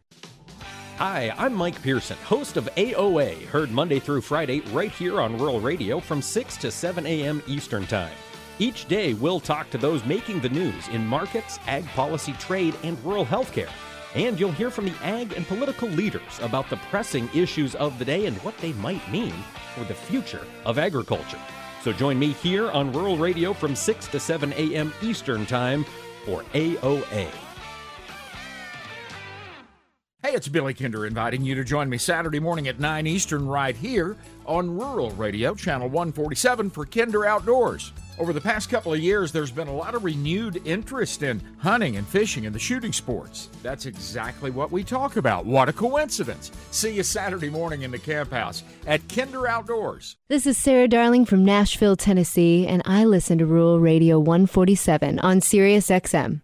Hi, 0.98 1.34
I'm 1.38 1.54
Mike 1.54 1.82
Pearson, 1.82 2.18
host 2.26 2.58
of 2.58 2.70
AOA, 2.76 3.46
heard 3.46 3.72
Monday 3.72 4.00
through 4.00 4.22
Friday 4.22 4.60
right 4.72 4.92
here 4.92 5.22
on 5.22 5.38
Rural 5.38 5.62
Radio 5.62 6.00
from 6.00 6.22
6 6.22 6.58
to 6.58 6.72
7 6.72 7.06
a.m. 7.06 7.42
Eastern 7.48 7.88
Time. 7.88 8.12
Each 8.60 8.86
day, 8.86 9.14
we'll 9.14 9.40
talk 9.40 9.70
to 9.70 9.78
those 9.78 10.04
making 10.04 10.42
the 10.42 10.50
news 10.50 10.90
in 10.90 11.08
markets, 11.08 11.58
ag 11.68 11.86
policy, 11.88 12.34
trade, 12.34 12.76
and 12.84 13.02
rural 13.06 13.26
healthcare. 13.26 13.70
And 14.14 14.38
you'll 14.38 14.52
hear 14.52 14.70
from 14.70 14.86
the 14.86 14.96
ag 15.02 15.32
and 15.34 15.48
political 15.48 15.88
leaders 15.88 16.40
about 16.42 16.70
the 16.70 16.76
pressing 16.92 17.30
issues 17.34 17.76
of 17.76 17.98
the 17.98 18.04
day 18.04 18.26
and 18.26 18.36
what 18.40 18.58
they 18.58 18.74
might 18.74 19.10
mean 19.10 19.34
for 19.76 19.86
the 19.86 19.94
future 19.94 20.46
of 20.66 20.78
agriculture. 20.78 21.40
So 21.82 21.94
join 21.94 22.20
me 22.20 22.34
here 22.34 22.70
on 22.72 22.92
Rural 22.92 23.18
Radio 23.18 23.54
from 23.54 23.76
6 23.76 24.08
to 24.08 24.20
7 24.20 24.52
a.m. 24.54 24.94
Eastern 25.02 25.46
Time 25.46 25.86
for 26.26 26.44
AOA. 26.54 27.28
Hey, 30.22 30.34
it's 30.34 30.50
Billy 30.50 30.74
Kinder 30.74 31.06
inviting 31.06 31.44
you 31.44 31.56
to 31.56 31.64
join 31.64 31.90
me 31.90 31.98
Saturday 31.98 32.40
morning 32.40 32.68
at 32.68 32.80
9 32.80 33.08
Eastern 33.08 33.48
right 33.48 33.76
here 33.76 34.18
on 34.46 34.78
Rural 34.78 35.12
Radio, 35.12 35.56
Channel 35.56 35.88
147 35.88 36.70
for 36.70 36.86
Kinder 36.86 37.26
Outdoors. 37.26 37.94
Over 38.20 38.34
the 38.34 38.42
past 38.42 38.70
couple 38.70 38.92
of 38.92 39.00
years, 39.00 39.32
there's 39.32 39.50
been 39.50 39.70
a 39.70 39.74
lot 39.74 39.96
of 39.96 40.04
renewed 40.04 40.62
interest 40.66 41.24
in 41.24 41.42
hunting 41.58 41.96
and 41.96 42.06
fishing 42.06 42.46
and 42.46 42.54
the 42.54 42.60
shooting 42.60 42.92
sports. 42.92 43.48
That's 43.64 43.86
exactly 43.86 44.52
what 44.52 44.72
we 44.72 44.84
talk 44.84 45.16
about. 45.16 45.46
What 45.46 45.70
a 45.70 45.74
coincidence. 45.74 46.52
See 46.72 46.94
you 46.96 47.04
Saturday 47.04 47.50
morning 47.50 47.84
in 47.84 47.92
the 47.92 47.98
camp 47.98 48.32
house 48.32 48.64
at 48.86 49.08
Kinder 49.08 49.48
Outdoors. 49.48 50.18
This 50.28 50.46
is 50.46 50.58
Sarah 50.58 50.90
Darling 50.90 51.26
from 51.26 51.46
Nashville, 51.46 51.96
Tennessee, 51.96 52.68
and 52.68 52.82
I 52.86 53.06
listen 53.06 53.38
to 53.38 53.46
Rural 53.46 53.80
Radio 53.80 54.20
147 54.20 55.20
on 55.20 55.40
Sirius 55.40 55.90
XM. 55.90 56.42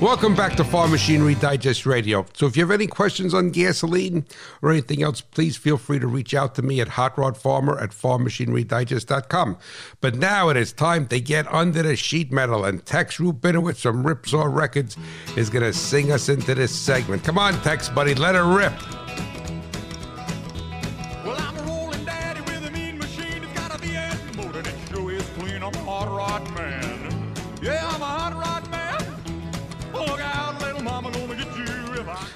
Welcome 0.00 0.34
back 0.34 0.56
to 0.56 0.64
Farm 0.64 0.92
Machinery 0.92 1.34
Digest 1.34 1.84
Radio. 1.84 2.24
So, 2.32 2.46
if 2.46 2.56
you 2.56 2.62
have 2.62 2.70
any 2.70 2.86
questions 2.86 3.34
on 3.34 3.50
gasoline 3.50 4.24
or 4.62 4.70
anything 4.70 5.02
else, 5.02 5.20
please 5.20 5.58
feel 5.58 5.76
free 5.76 5.98
to 5.98 6.06
reach 6.06 6.32
out 6.32 6.54
to 6.54 6.62
me 6.62 6.80
at 6.80 6.88
hotrodfarmer 6.88 7.80
at 7.82 7.90
farmmachinerydigest.com. 7.90 9.58
But 10.00 10.14
now 10.14 10.48
it 10.48 10.56
is 10.56 10.72
time 10.72 11.06
to 11.08 11.20
get 11.20 11.46
under 11.52 11.82
the 11.82 11.96
sheet 11.96 12.32
metal, 12.32 12.64
and 12.64 12.84
Tex 12.86 13.18
Rubinowitz 13.18 13.82
from 13.82 14.02
Ripsaw 14.02 14.50
Records 14.50 14.96
is 15.36 15.50
going 15.50 15.64
to 15.64 15.72
sing 15.74 16.12
us 16.12 16.30
into 16.30 16.54
this 16.54 16.74
segment. 16.74 17.22
Come 17.22 17.36
on, 17.36 17.60
Tex, 17.60 17.90
buddy, 17.90 18.14
let 18.14 18.34
her 18.34 18.44
rip. 18.44 18.72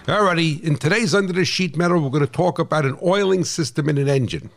Alrighty, 0.06 0.62
in 0.62 0.76
today's 0.76 1.14
Under 1.14 1.32
the 1.32 1.46
Sheet 1.46 1.78
Metal, 1.78 1.98
we're 1.98 2.10
going 2.10 2.26
to 2.26 2.30
talk 2.30 2.58
about 2.58 2.84
an 2.84 2.98
oiling 3.02 3.42
system 3.42 3.88
in 3.88 3.96
an 3.96 4.06
engine. 4.06 4.50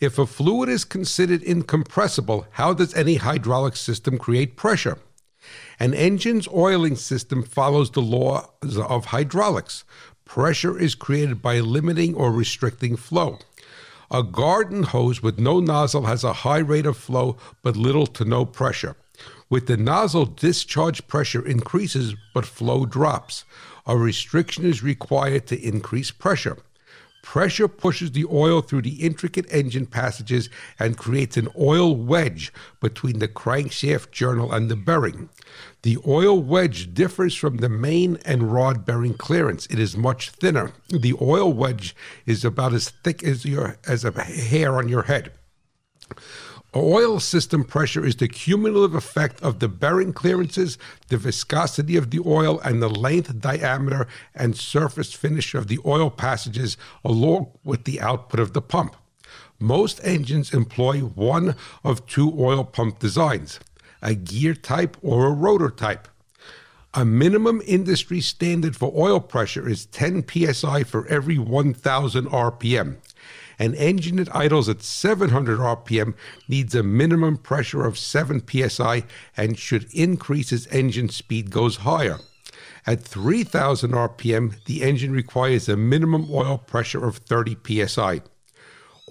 If 0.00 0.18
a 0.18 0.26
fluid 0.26 0.68
is 0.68 0.84
considered 0.84 1.44
incompressible, 1.44 2.48
how 2.50 2.74
does 2.74 2.92
any 2.94 3.14
hydraulic 3.14 3.76
system 3.76 4.18
create 4.18 4.56
pressure? 4.56 4.98
An 5.78 5.94
engine's 5.94 6.48
oiling 6.48 6.96
system 6.96 7.44
follows 7.44 7.92
the 7.92 8.02
laws 8.02 8.48
of 8.78 9.04
hydraulics. 9.06 9.84
Pressure 10.24 10.76
is 10.76 10.96
created 10.96 11.40
by 11.40 11.60
limiting 11.60 12.16
or 12.16 12.32
restricting 12.32 12.96
flow. 12.96 13.38
A 14.10 14.24
garden 14.24 14.82
hose 14.82 15.22
with 15.22 15.38
no 15.38 15.60
nozzle 15.60 16.06
has 16.06 16.24
a 16.24 16.42
high 16.42 16.58
rate 16.58 16.86
of 16.86 16.96
flow 16.96 17.36
but 17.62 17.76
little 17.76 18.08
to 18.08 18.24
no 18.24 18.44
pressure. 18.44 18.96
With 19.48 19.68
the 19.68 19.76
nozzle, 19.76 20.26
discharge 20.26 21.06
pressure 21.06 21.46
increases 21.46 22.16
but 22.34 22.44
flow 22.44 22.86
drops 22.86 23.44
a 23.90 23.96
restriction 23.96 24.64
is 24.64 24.84
required 24.84 25.48
to 25.48 25.60
increase 25.60 26.12
pressure. 26.12 26.56
Pressure 27.22 27.66
pushes 27.66 28.12
the 28.12 28.24
oil 28.30 28.60
through 28.60 28.82
the 28.82 29.02
intricate 29.02 29.52
engine 29.52 29.84
passages 29.84 30.48
and 30.78 30.96
creates 30.96 31.36
an 31.36 31.48
oil 31.58 31.96
wedge 31.96 32.52
between 32.80 33.18
the 33.18 33.26
crankshaft 33.26 34.12
journal 34.12 34.52
and 34.52 34.70
the 34.70 34.76
bearing. 34.76 35.28
The 35.82 35.98
oil 36.06 36.40
wedge 36.40 36.94
differs 36.94 37.34
from 37.34 37.56
the 37.56 37.68
main 37.68 38.18
and 38.24 38.52
rod 38.52 38.86
bearing 38.86 39.14
clearance. 39.14 39.66
It 39.66 39.80
is 39.80 39.96
much 39.96 40.30
thinner. 40.30 40.72
The 40.88 41.14
oil 41.20 41.52
wedge 41.52 41.96
is 42.26 42.44
about 42.44 42.72
as 42.72 42.90
thick 42.90 43.24
as 43.24 43.44
your 43.44 43.76
as 43.88 44.04
a 44.04 44.12
hair 44.22 44.76
on 44.76 44.88
your 44.88 45.02
head. 45.02 45.32
Oil 46.74 47.18
system 47.18 47.64
pressure 47.64 48.04
is 48.04 48.16
the 48.16 48.28
cumulative 48.28 48.94
effect 48.94 49.42
of 49.42 49.58
the 49.58 49.68
bearing 49.68 50.12
clearances, 50.12 50.78
the 51.08 51.16
viscosity 51.16 51.96
of 51.96 52.10
the 52.10 52.20
oil, 52.24 52.60
and 52.60 52.80
the 52.80 52.88
length, 52.88 53.40
diameter, 53.40 54.06
and 54.36 54.56
surface 54.56 55.12
finish 55.12 55.54
of 55.56 55.66
the 55.66 55.80
oil 55.84 56.10
passages, 56.10 56.76
along 57.04 57.50
with 57.64 57.84
the 57.84 58.00
output 58.00 58.38
of 58.38 58.52
the 58.52 58.62
pump. 58.62 58.94
Most 59.58 60.00
engines 60.04 60.54
employ 60.54 61.00
one 61.00 61.56
of 61.82 62.06
two 62.06 62.32
oil 62.38 62.62
pump 62.62 63.00
designs. 63.00 63.58
a 64.02 64.14
gear 64.14 64.54
type, 64.54 64.96
or 65.02 65.26
a 65.26 65.30
rotor 65.30 65.70
type. 65.70 66.08
A 66.94 67.04
minimum 67.04 67.60
industry 67.66 68.20
standard 68.20 68.76
for 68.76 68.92
oil 68.96 69.20
pressure 69.20 69.68
is 69.68 69.86
10 69.86 70.24
psi 70.26 70.84
for 70.84 71.06
every 71.06 71.38
1,000 71.38 72.26
RPM. 72.26 72.96
An 73.60 73.74
engine 73.74 74.16
that 74.16 74.34
idles 74.34 74.70
at 74.70 74.82
700 74.82 75.58
RPM 75.58 76.14
needs 76.48 76.74
a 76.74 76.82
minimum 76.82 77.36
pressure 77.36 77.84
of 77.84 77.98
7 77.98 78.42
psi 78.48 79.04
and 79.36 79.58
should 79.58 79.86
increase 79.92 80.50
as 80.50 80.66
engine 80.68 81.10
speed 81.10 81.50
goes 81.50 81.76
higher. 81.76 82.20
At 82.86 83.02
3000 83.02 83.90
RPM, 83.90 84.64
the 84.64 84.82
engine 84.82 85.12
requires 85.12 85.68
a 85.68 85.76
minimum 85.76 86.28
oil 86.30 86.56
pressure 86.56 87.04
of 87.04 87.18
30 87.18 87.58
psi. 87.86 88.22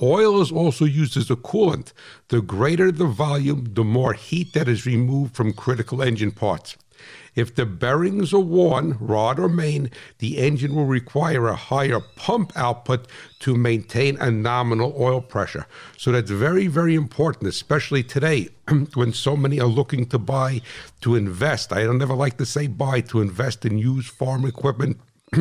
Oil 0.02 0.42
is 0.42 0.52
also 0.52 0.86
used 0.86 1.16
as 1.16 1.30
a 1.30 1.36
coolant. 1.36 1.94
The 2.30 2.42
greater 2.42 2.92
the 2.92 3.06
volume, 3.06 3.74
the 3.76 3.84
more 3.84 4.14
heat 4.14 4.54
that 4.54 4.68
is 4.68 4.84
removed 4.84 5.36
from 5.36 5.54
critical 5.54 6.02
engine 6.02 6.32
parts. 6.32 6.76
If 7.40 7.56
the 7.56 7.66
bearings 7.66 8.34
are 8.34 8.40
worn, 8.40 8.98
rod 9.00 9.40
or 9.40 9.48
main, 9.48 9.92
the 10.18 10.40
engine 10.40 10.76
will 10.76 10.86
require 10.86 11.48
a 11.48 11.56
higher 11.56 12.02
pump 12.02 12.52
output 12.58 13.08
to 13.40 13.56
maintain 13.56 14.18
a 14.18 14.30
nominal 14.30 14.94
oil 15.00 15.22
pressure. 15.22 15.66
So 15.96 16.12
that's 16.12 16.32
very, 16.32 16.68
very 16.68 16.96
important, 16.96 17.48
especially 17.48 18.04
today 18.04 18.50
when 18.94 19.14
so 19.14 19.38
many 19.38 19.58
are 19.58 19.68
looking 19.68 20.06
to 20.08 20.20
buy, 20.20 20.62
to 21.00 21.16
invest. 21.16 21.72
I 21.72 21.84
don't 21.84 22.02
ever 22.02 22.14
like 22.14 22.38
to 22.40 22.46
say 22.46 22.68
buy, 22.68 23.00
to 23.02 23.22
invest 23.22 23.66
in 23.66 23.78
used 23.78 24.10
farm 24.10 24.44
equipment. 24.46 24.98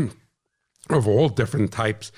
of 0.91 1.07
all 1.07 1.29
different 1.29 1.71
types 1.71 2.11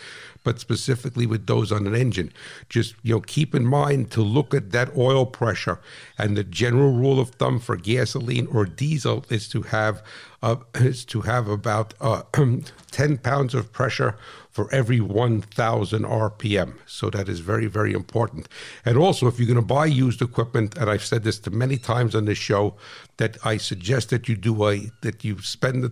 but 0.42 0.60
specifically 0.60 1.26
with 1.26 1.46
those 1.46 1.70
on 1.72 1.86
an 1.86 1.94
engine. 1.94 2.32
Just 2.68 2.94
you 3.02 3.14
know, 3.14 3.20
keep 3.20 3.54
in 3.54 3.66
mind 3.66 4.10
to 4.12 4.22
look 4.22 4.54
at 4.54 4.72
that 4.72 4.96
oil 4.96 5.26
pressure. 5.26 5.80
And 6.18 6.36
the 6.36 6.44
general 6.44 6.92
rule 6.92 7.20
of 7.20 7.30
thumb 7.30 7.60
for 7.60 7.76
gasoline 7.76 8.46
or 8.46 8.64
diesel 8.64 9.24
is 9.28 9.48
to 9.48 9.62
have 9.62 10.02
uh, 10.42 10.56
is 10.76 11.04
to 11.04 11.20
have 11.22 11.48
about 11.48 11.94
uh, 12.00 12.22
10 12.90 13.18
pounds 13.18 13.54
of 13.54 13.72
pressure 13.72 14.16
for 14.50 14.72
every 14.72 15.00
1,000 15.00 16.02
RPM. 16.02 16.74
So 16.86 17.08
that 17.10 17.28
is 17.28 17.40
very, 17.40 17.66
very 17.66 17.92
important. 17.92 18.48
And 18.84 18.96
also, 18.96 19.26
if 19.26 19.38
you're 19.38 19.46
going 19.46 19.56
to 19.56 19.62
buy 19.62 19.86
used 19.86 20.20
equipment, 20.22 20.76
and 20.76 20.90
I've 20.90 21.04
said 21.04 21.24
this 21.24 21.38
to 21.40 21.50
many 21.50 21.76
times 21.76 22.14
on 22.14 22.24
this 22.24 22.38
show, 22.38 22.74
that 23.18 23.36
I 23.44 23.58
suggest 23.58 24.10
that 24.10 24.28
you 24.28 24.36
do 24.36 24.66
a 24.66 24.90
that 25.02 25.24
you 25.24 25.40
spend 25.40 25.90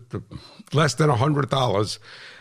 less 0.73 0.95
than 0.95 1.11
hundred 1.11 1.51
dollars 1.51 1.99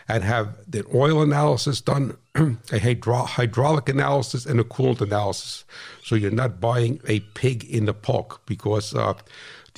and 0.08 0.24
have 0.24 0.56
the 0.66 0.84
oil 0.94 1.22
analysis 1.22 1.80
done, 1.80 2.16
a 2.72 2.78
hydraulic 2.78 3.88
analysis, 3.88 4.46
and 4.46 4.60
a 4.60 4.64
coolant 4.64 5.00
analysis. 5.00 5.64
So 6.02 6.14
you're 6.14 6.30
not 6.30 6.60
buying 6.60 7.00
a 7.06 7.20
pig 7.20 7.64
in 7.64 7.86
the 7.86 7.94
poke 7.94 8.42
because 8.46 8.94
uh, 8.94 9.14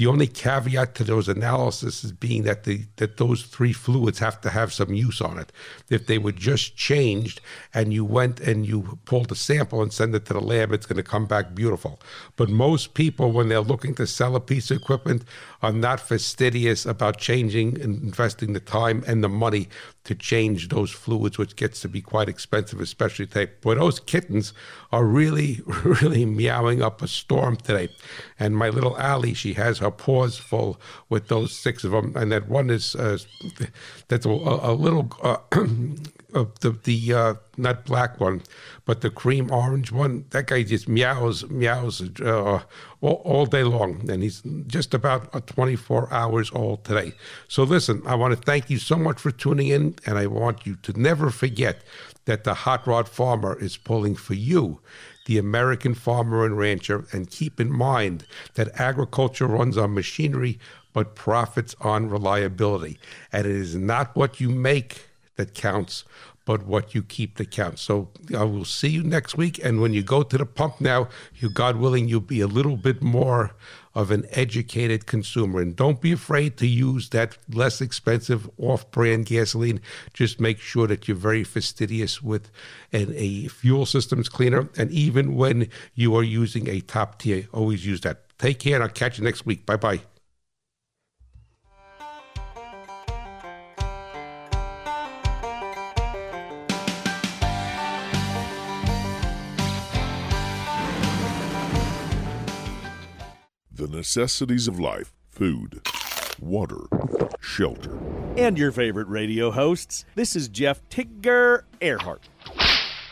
the 0.01 0.07
only 0.07 0.27
caveat 0.27 0.95
to 0.95 1.05
those 1.05 1.29
analyses 1.29 2.05
is 2.05 2.13
being 2.13 2.45
that 2.45 2.65
the 2.65 2.85
that 2.97 3.19
those 3.19 3.43
three 3.43 3.75
fluids 3.75 4.19
have 4.19 4.41
to 4.41 4.49
have 4.49 4.73
some 4.73 4.95
use 4.95 5.21
on 5.21 5.39
it. 5.39 5.53
If 5.91 6.07
they 6.07 6.17
were 6.17 6.33
just 6.33 6.75
changed 6.75 7.43
and 7.75 7.93
you 7.93 8.05
went 8.05 8.41
and 8.41 8.65
you 8.67 8.99
pulled 9.05 9.31
a 9.31 9.35
sample 9.35 9.83
and 9.83 9.93
send 9.93 10.15
it 10.15 10.25
to 10.25 10.33
the 10.33 10.41
lab, 10.41 10.73
it's 10.73 10.87
going 10.87 10.97
to 10.97 11.03
come 11.03 11.27
back 11.27 11.55
beautiful. 11.55 12.01
But 12.37 12.49
most 12.49 12.95
people, 12.95 13.31
when 13.31 13.51
they're 13.51 13.61
looking 13.61 13.95
to 13.97 14.07
sell 14.07 14.37
a 14.37 14.41
piece 14.41 14.71
of 14.71 14.79
equipment, 14.79 15.25
are 15.61 15.71
not 15.73 16.01
fastidious 16.01 16.87
about 16.87 17.19
changing 17.19 17.79
and 17.83 18.03
investing 18.03 18.55
the 18.55 18.61
time 18.61 19.05
and 19.07 19.23
the 19.23 19.29
money 19.29 19.69
to 20.05 20.15
change 20.15 20.69
those 20.69 20.91
fluids, 20.91 21.37
which 21.37 21.57
gets 21.57 21.83
to 21.83 21.89
be 21.89 22.01
quite 22.01 22.29
expensive, 22.29 22.50
especially 22.53 23.27
today. 23.27 23.53
But 23.61 23.79
those 23.79 24.01
kittens 24.01 24.53
are 24.93 25.05
really, 25.05 25.61
really 25.67 26.25
meowing 26.25 26.83
up 26.83 27.03
a 27.03 27.09
storm 27.09 27.57
today. 27.57 27.89
And 28.39 28.57
my 28.57 28.69
little 28.69 28.99
Allie, 28.99 29.35
she 29.35 29.55
has 29.55 29.79
her 29.79 29.91
paws 29.91 30.39
full 30.39 30.81
with 31.09 31.29
those 31.29 31.53
six 31.53 31.85
of 31.85 31.93
them, 31.93 32.13
and 32.17 32.33
that 32.33 32.49
one 32.49 32.71
is 32.71 32.95
uh, 32.95 33.19
that's 34.09 34.27
a, 34.27 34.31
a 34.31 34.73
little. 34.73 35.11
Uh, 35.23 35.37
the 36.33 36.77
the 36.85 37.15
uh, 37.15 37.35
not 37.57 37.85
black 37.85 38.21
one, 38.21 38.43
but 38.85 39.01
the 39.01 39.11
cream 39.11 39.51
orange 39.51 39.93
one. 39.93 40.25
That 40.31 40.47
guy 40.47 40.63
just 40.63 40.89
meows 40.89 41.49
meows 41.51 42.03
uh, 42.21 42.63
all, 43.01 43.23
all, 43.25 43.47
day 43.47 43.65
long, 43.65 44.09
and 44.11 44.23
he's 44.23 44.43
just 44.67 44.95
about 44.95 45.35
uh, 45.35 45.41
24 45.41 46.13
hours 46.13 46.51
old 46.55 46.85
today. 46.85 47.13
So 47.49 47.63
listen, 47.63 48.03
I 48.07 48.15
want 48.15 48.35
to 48.35 48.41
thank 48.41 48.71
you 48.71 48.79
so 48.79 48.97
much 48.97 49.19
for 49.19 49.31
tuning 49.31 49.69
in, 49.69 49.97
and 50.07 50.19
I 50.19 50.27
want 50.27 50.67
you 50.67 50.77
to 50.77 50.99
never 50.99 51.31
forget 51.31 51.83
that 52.25 52.45
the 52.45 52.55
hot 52.55 52.87
rod 52.87 53.09
farmer 53.09 53.59
is 53.59 53.77
pulling 53.77 54.15
for 54.15 54.35
you. 54.35 54.81
The 55.27 55.39
American 55.39 55.95
farmer 55.95 56.45
and 56.45 56.57
rancher, 56.57 57.07
and 57.13 57.31
keep 57.31 57.61
in 57.61 57.71
mind 57.71 58.27
that 58.55 58.81
agriculture 58.81 59.47
runs 59.47 59.77
on 59.77 59.95
machinery, 59.95 60.59
but 60.93 61.15
profits 61.15 61.77
on 61.81 62.09
reliability. 62.09 62.99
And 63.33 63.47
it 63.47 63.53
is 63.53 63.77
not 63.77 64.17
what 64.17 64.41
you 64.41 64.49
make 64.49 65.09
that 65.37 65.55
counts, 65.55 66.05
but 66.45 66.67
what 66.67 66.95
you 66.95 67.03
keep 67.03 67.37
that 67.37 67.51
counts. 67.51 67.83
So 67.83 68.09
I 68.37 68.45
will 68.45 68.65
see 68.65 68.89
you 68.89 69.03
next 69.05 69.37
week. 69.37 69.61
And 69.63 69.81
when 69.81 69.93
you 69.93 70.03
go 70.03 70.23
to 70.23 70.37
the 70.37 70.47
pump 70.47 70.81
now, 70.81 71.09
you 71.37 71.49
God 71.49 71.77
willing, 71.77 72.09
you'll 72.09 72.21
be 72.21 72.41
a 72.41 72.49
little 72.49 72.77
bit 72.77 73.03
more 73.03 73.55
of 73.95 74.11
an 74.11 74.27
educated 74.31 75.07
consumer. 75.07 75.61
And 75.61 75.75
don't 75.75 76.01
be 76.01 76.13
afraid 76.13 76.57
to 76.59 76.67
use 76.67 77.09
that 77.11 77.37
less 77.53 77.81
expensive 77.81 78.49
off-brand 78.59 79.27
gasoline. 79.27 79.81
Just 80.15 80.41
make 80.41 80.61
sure 80.61 80.87
that 80.87 81.09
you're 81.09 81.17
very 81.17 81.45
fastidious 81.45 82.23
with 82.23 82.51
an, 82.93 83.13
a 83.17 83.49
fuel 83.49 83.87
systems 83.87 84.29
cleaner. 84.29 84.69
And 84.77 84.91
even 84.91 85.35
when 85.35 85.69
you 85.95 86.15
are 86.17 86.23
using 86.23 86.69
a 86.69 86.81
top 86.81 87.21
tier, 87.21 87.49
always 87.53 87.85
use 87.85 88.01
that. 88.03 88.23
Take 88.39 88.61
care, 88.61 88.75
and 88.75 88.85
I'll 88.85 88.91
catch 88.91 89.19
you 89.19 89.25
next 89.25 89.45
week. 89.45 89.67
Bye 89.67 89.77
bye. 89.77 90.01
Necessities 103.91 104.69
of 104.69 104.79
life 104.79 105.13
food, 105.29 105.81
water, 106.41 106.87
shelter. 107.41 107.99
And 108.37 108.57
your 108.59 108.73
favorite 108.73 109.09
radio 109.09 109.51
hosts. 109.51 110.05
This 110.15 110.37
is 110.37 110.49
Jeff 110.49 110.81
Tigger 110.89 111.63
Earhart. 111.81 112.29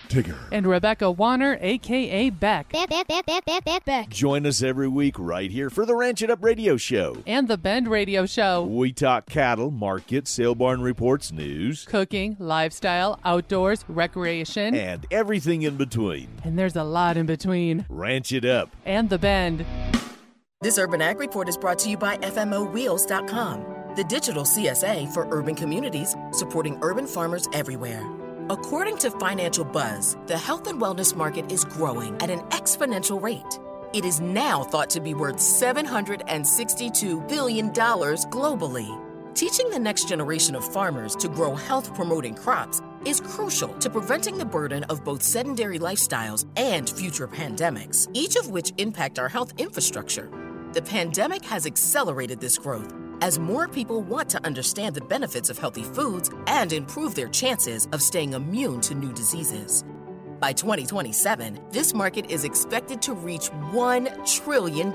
Tigger. 0.08 0.38
And 0.50 0.66
Rebecca 0.66 1.10
Warner, 1.10 1.58
a.k.a. 1.60 2.30
Beck. 2.30 2.72
Beck, 2.72 2.88
Beck, 2.88 3.06
Beck, 3.06 3.26
Beck, 3.26 3.44
Beck, 3.44 3.64
Beck, 3.64 3.84
Beck. 3.84 4.08
Join 4.08 4.46
us 4.46 4.62
every 4.62 4.88
week 4.88 5.16
right 5.18 5.50
here 5.50 5.68
for 5.70 5.84
the 5.84 5.94
Ranch 5.94 6.22
It 6.22 6.30
Up 6.30 6.42
Radio 6.42 6.76
Show. 6.76 7.22
And 7.26 7.46
the 7.46 7.58
Bend 7.58 7.88
Radio 7.88 8.24
Show. 8.24 8.64
We 8.64 8.92
talk 8.92 9.26
cattle, 9.26 9.70
market, 9.70 10.26
sale 10.26 10.54
barn 10.54 10.80
reports, 10.80 11.30
news, 11.30 11.84
cooking, 11.84 12.36
lifestyle, 12.38 13.20
outdoors, 13.24 13.84
recreation, 13.88 14.74
and 14.74 15.06
everything 15.10 15.62
in 15.62 15.76
between. 15.76 16.28
And 16.42 16.58
there's 16.58 16.76
a 16.76 16.84
lot 16.84 17.16
in 17.16 17.26
between. 17.26 17.84
Ranch 17.88 18.32
It 18.32 18.44
Up. 18.44 18.70
And 18.86 19.10
the 19.10 19.18
Bend. 19.18 19.66
This 20.60 20.76
Urban 20.76 21.00
Ag 21.00 21.20
Report 21.20 21.48
is 21.48 21.56
brought 21.56 21.78
to 21.78 21.88
you 21.88 21.96
by 21.96 22.16
FMOWheels.com, 22.16 23.94
the 23.94 24.02
digital 24.02 24.42
CSA 24.42 25.08
for 25.14 25.28
urban 25.30 25.54
communities 25.54 26.16
supporting 26.32 26.76
urban 26.82 27.06
farmers 27.06 27.46
everywhere. 27.52 28.04
According 28.50 28.98
to 28.98 29.12
Financial 29.12 29.64
Buzz, 29.64 30.16
the 30.26 30.36
health 30.36 30.66
and 30.66 30.80
wellness 30.80 31.14
market 31.14 31.52
is 31.52 31.64
growing 31.64 32.20
at 32.20 32.28
an 32.28 32.40
exponential 32.48 33.22
rate. 33.22 33.60
It 33.92 34.04
is 34.04 34.20
now 34.20 34.64
thought 34.64 34.90
to 34.90 35.00
be 35.00 35.14
worth 35.14 35.36
$762 35.36 37.28
billion 37.28 37.70
globally. 37.70 39.04
Teaching 39.36 39.70
the 39.70 39.78
next 39.78 40.08
generation 40.08 40.56
of 40.56 40.72
farmers 40.72 41.14
to 41.16 41.28
grow 41.28 41.54
health 41.54 41.94
promoting 41.94 42.34
crops 42.34 42.82
is 43.04 43.20
crucial 43.20 43.68
to 43.74 43.88
preventing 43.88 44.36
the 44.36 44.44
burden 44.44 44.82
of 44.90 45.04
both 45.04 45.22
sedentary 45.22 45.78
lifestyles 45.78 46.46
and 46.56 46.90
future 46.90 47.28
pandemics, 47.28 48.08
each 48.12 48.34
of 48.34 48.50
which 48.50 48.72
impact 48.78 49.20
our 49.20 49.28
health 49.28 49.52
infrastructure. 49.56 50.28
The 50.74 50.82
pandemic 50.82 51.42
has 51.46 51.64
accelerated 51.64 52.40
this 52.40 52.58
growth 52.58 52.92
as 53.22 53.38
more 53.38 53.68
people 53.68 54.02
want 54.02 54.28
to 54.28 54.44
understand 54.44 54.94
the 54.94 55.00
benefits 55.00 55.48
of 55.48 55.58
healthy 55.58 55.82
foods 55.82 56.30
and 56.46 56.74
improve 56.74 57.14
their 57.14 57.28
chances 57.28 57.88
of 57.92 58.02
staying 58.02 58.34
immune 58.34 58.82
to 58.82 58.94
new 58.94 59.10
diseases. 59.14 59.82
By 60.40 60.52
2027, 60.52 61.58
this 61.70 61.94
market 61.94 62.30
is 62.30 62.44
expected 62.44 63.00
to 63.02 63.14
reach 63.14 63.48
$1 63.72 64.42
trillion 64.42 64.88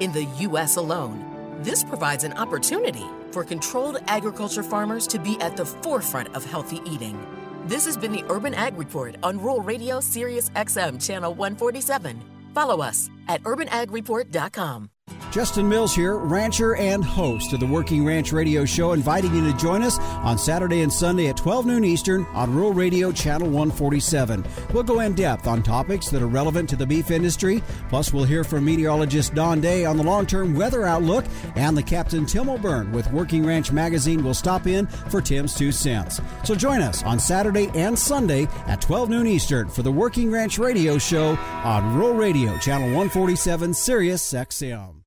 in 0.00 0.12
the 0.12 0.26
U.S. 0.40 0.76
alone. 0.76 1.58
This 1.62 1.84
provides 1.84 2.24
an 2.24 2.32
opportunity 2.32 3.04
for 3.30 3.44
controlled 3.44 3.98
agriculture 4.06 4.62
farmers 4.62 5.06
to 5.08 5.18
be 5.18 5.38
at 5.42 5.54
the 5.54 5.66
forefront 5.66 6.34
of 6.34 6.46
healthy 6.46 6.80
eating. 6.86 7.20
This 7.66 7.84
has 7.84 7.96
been 7.98 8.12
the 8.12 8.24
Urban 8.30 8.54
Ag 8.54 8.78
Report 8.78 9.16
on 9.22 9.38
Rural 9.38 9.60
Radio 9.60 10.00
Sirius 10.00 10.48
XM 10.50 11.06
Channel 11.06 11.34
147. 11.34 12.20
Follow 12.54 12.80
us 12.80 13.10
at 13.28 13.42
urbanagreport.com. 13.42 14.90
Justin 15.30 15.68
Mills 15.68 15.94
here, 15.94 16.16
rancher 16.16 16.74
and 16.74 17.04
host 17.04 17.52
of 17.52 17.60
the 17.60 17.66
Working 17.66 18.04
Ranch 18.04 18.32
Radio 18.32 18.64
Show, 18.64 18.92
inviting 18.92 19.32
you 19.32 19.50
to 19.50 19.56
join 19.56 19.80
us 19.82 19.96
on 20.00 20.36
Saturday 20.36 20.80
and 20.80 20.92
Sunday 20.92 21.28
at 21.28 21.36
12 21.36 21.66
noon 21.66 21.84
Eastern 21.84 22.26
on 22.32 22.52
Rural 22.52 22.72
Radio 22.72 23.12
Channel 23.12 23.46
147. 23.46 24.44
We'll 24.72 24.82
go 24.82 24.98
in 25.00 25.14
depth 25.14 25.46
on 25.46 25.62
topics 25.62 26.08
that 26.08 26.20
are 26.20 26.26
relevant 26.26 26.68
to 26.70 26.76
the 26.76 26.86
beef 26.86 27.12
industry. 27.12 27.62
Plus, 27.88 28.12
we'll 28.12 28.24
hear 28.24 28.42
from 28.42 28.64
meteorologist 28.64 29.32
Don 29.32 29.60
Day 29.60 29.84
on 29.84 29.96
the 29.96 30.02
long 30.02 30.26
term 30.26 30.52
weather 30.52 30.84
outlook, 30.84 31.24
and 31.54 31.76
the 31.76 31.82
Captain 31.82 32.26
Tim 32.26 32.48
O'Byrne 32.48 32.90
with 32.90 33.10
Working 33.12 33.46
Ranch 33.46 33.70
Magazine 33.70 34.24
will 34.24 34.34
stop 34.34 34.66
in 34.66 34.88
for 34.88 35.20
Tim's 35.20 35.54
Two 35.54 35.70
Cents. 35.70 36.20
So 36.42 36.56
join 36.56 36.82
us 36.82 37.04
on 37.04 37.20
Saturday 37.20 37.70
and 37.74 37.96
Sunday 37.96 38.48
at 38.66 38.80
12 38.80 39.08
noon 39.08 39.28
Eastern 39.28 39.68
for 39.68 39.82
the 39.82 39.92
Working 39.92 40.32
Ranch 40.32 40.58
Radio 40.58 40.98
Show 40.98 41.36
on 41.62 41.94
Rural 41.94 42.14
Radio 42.14 42.58
Channel 42.58 42.88
147 42.88 43.72
Sirius 43.74 44.32
XM. 44.32 44.99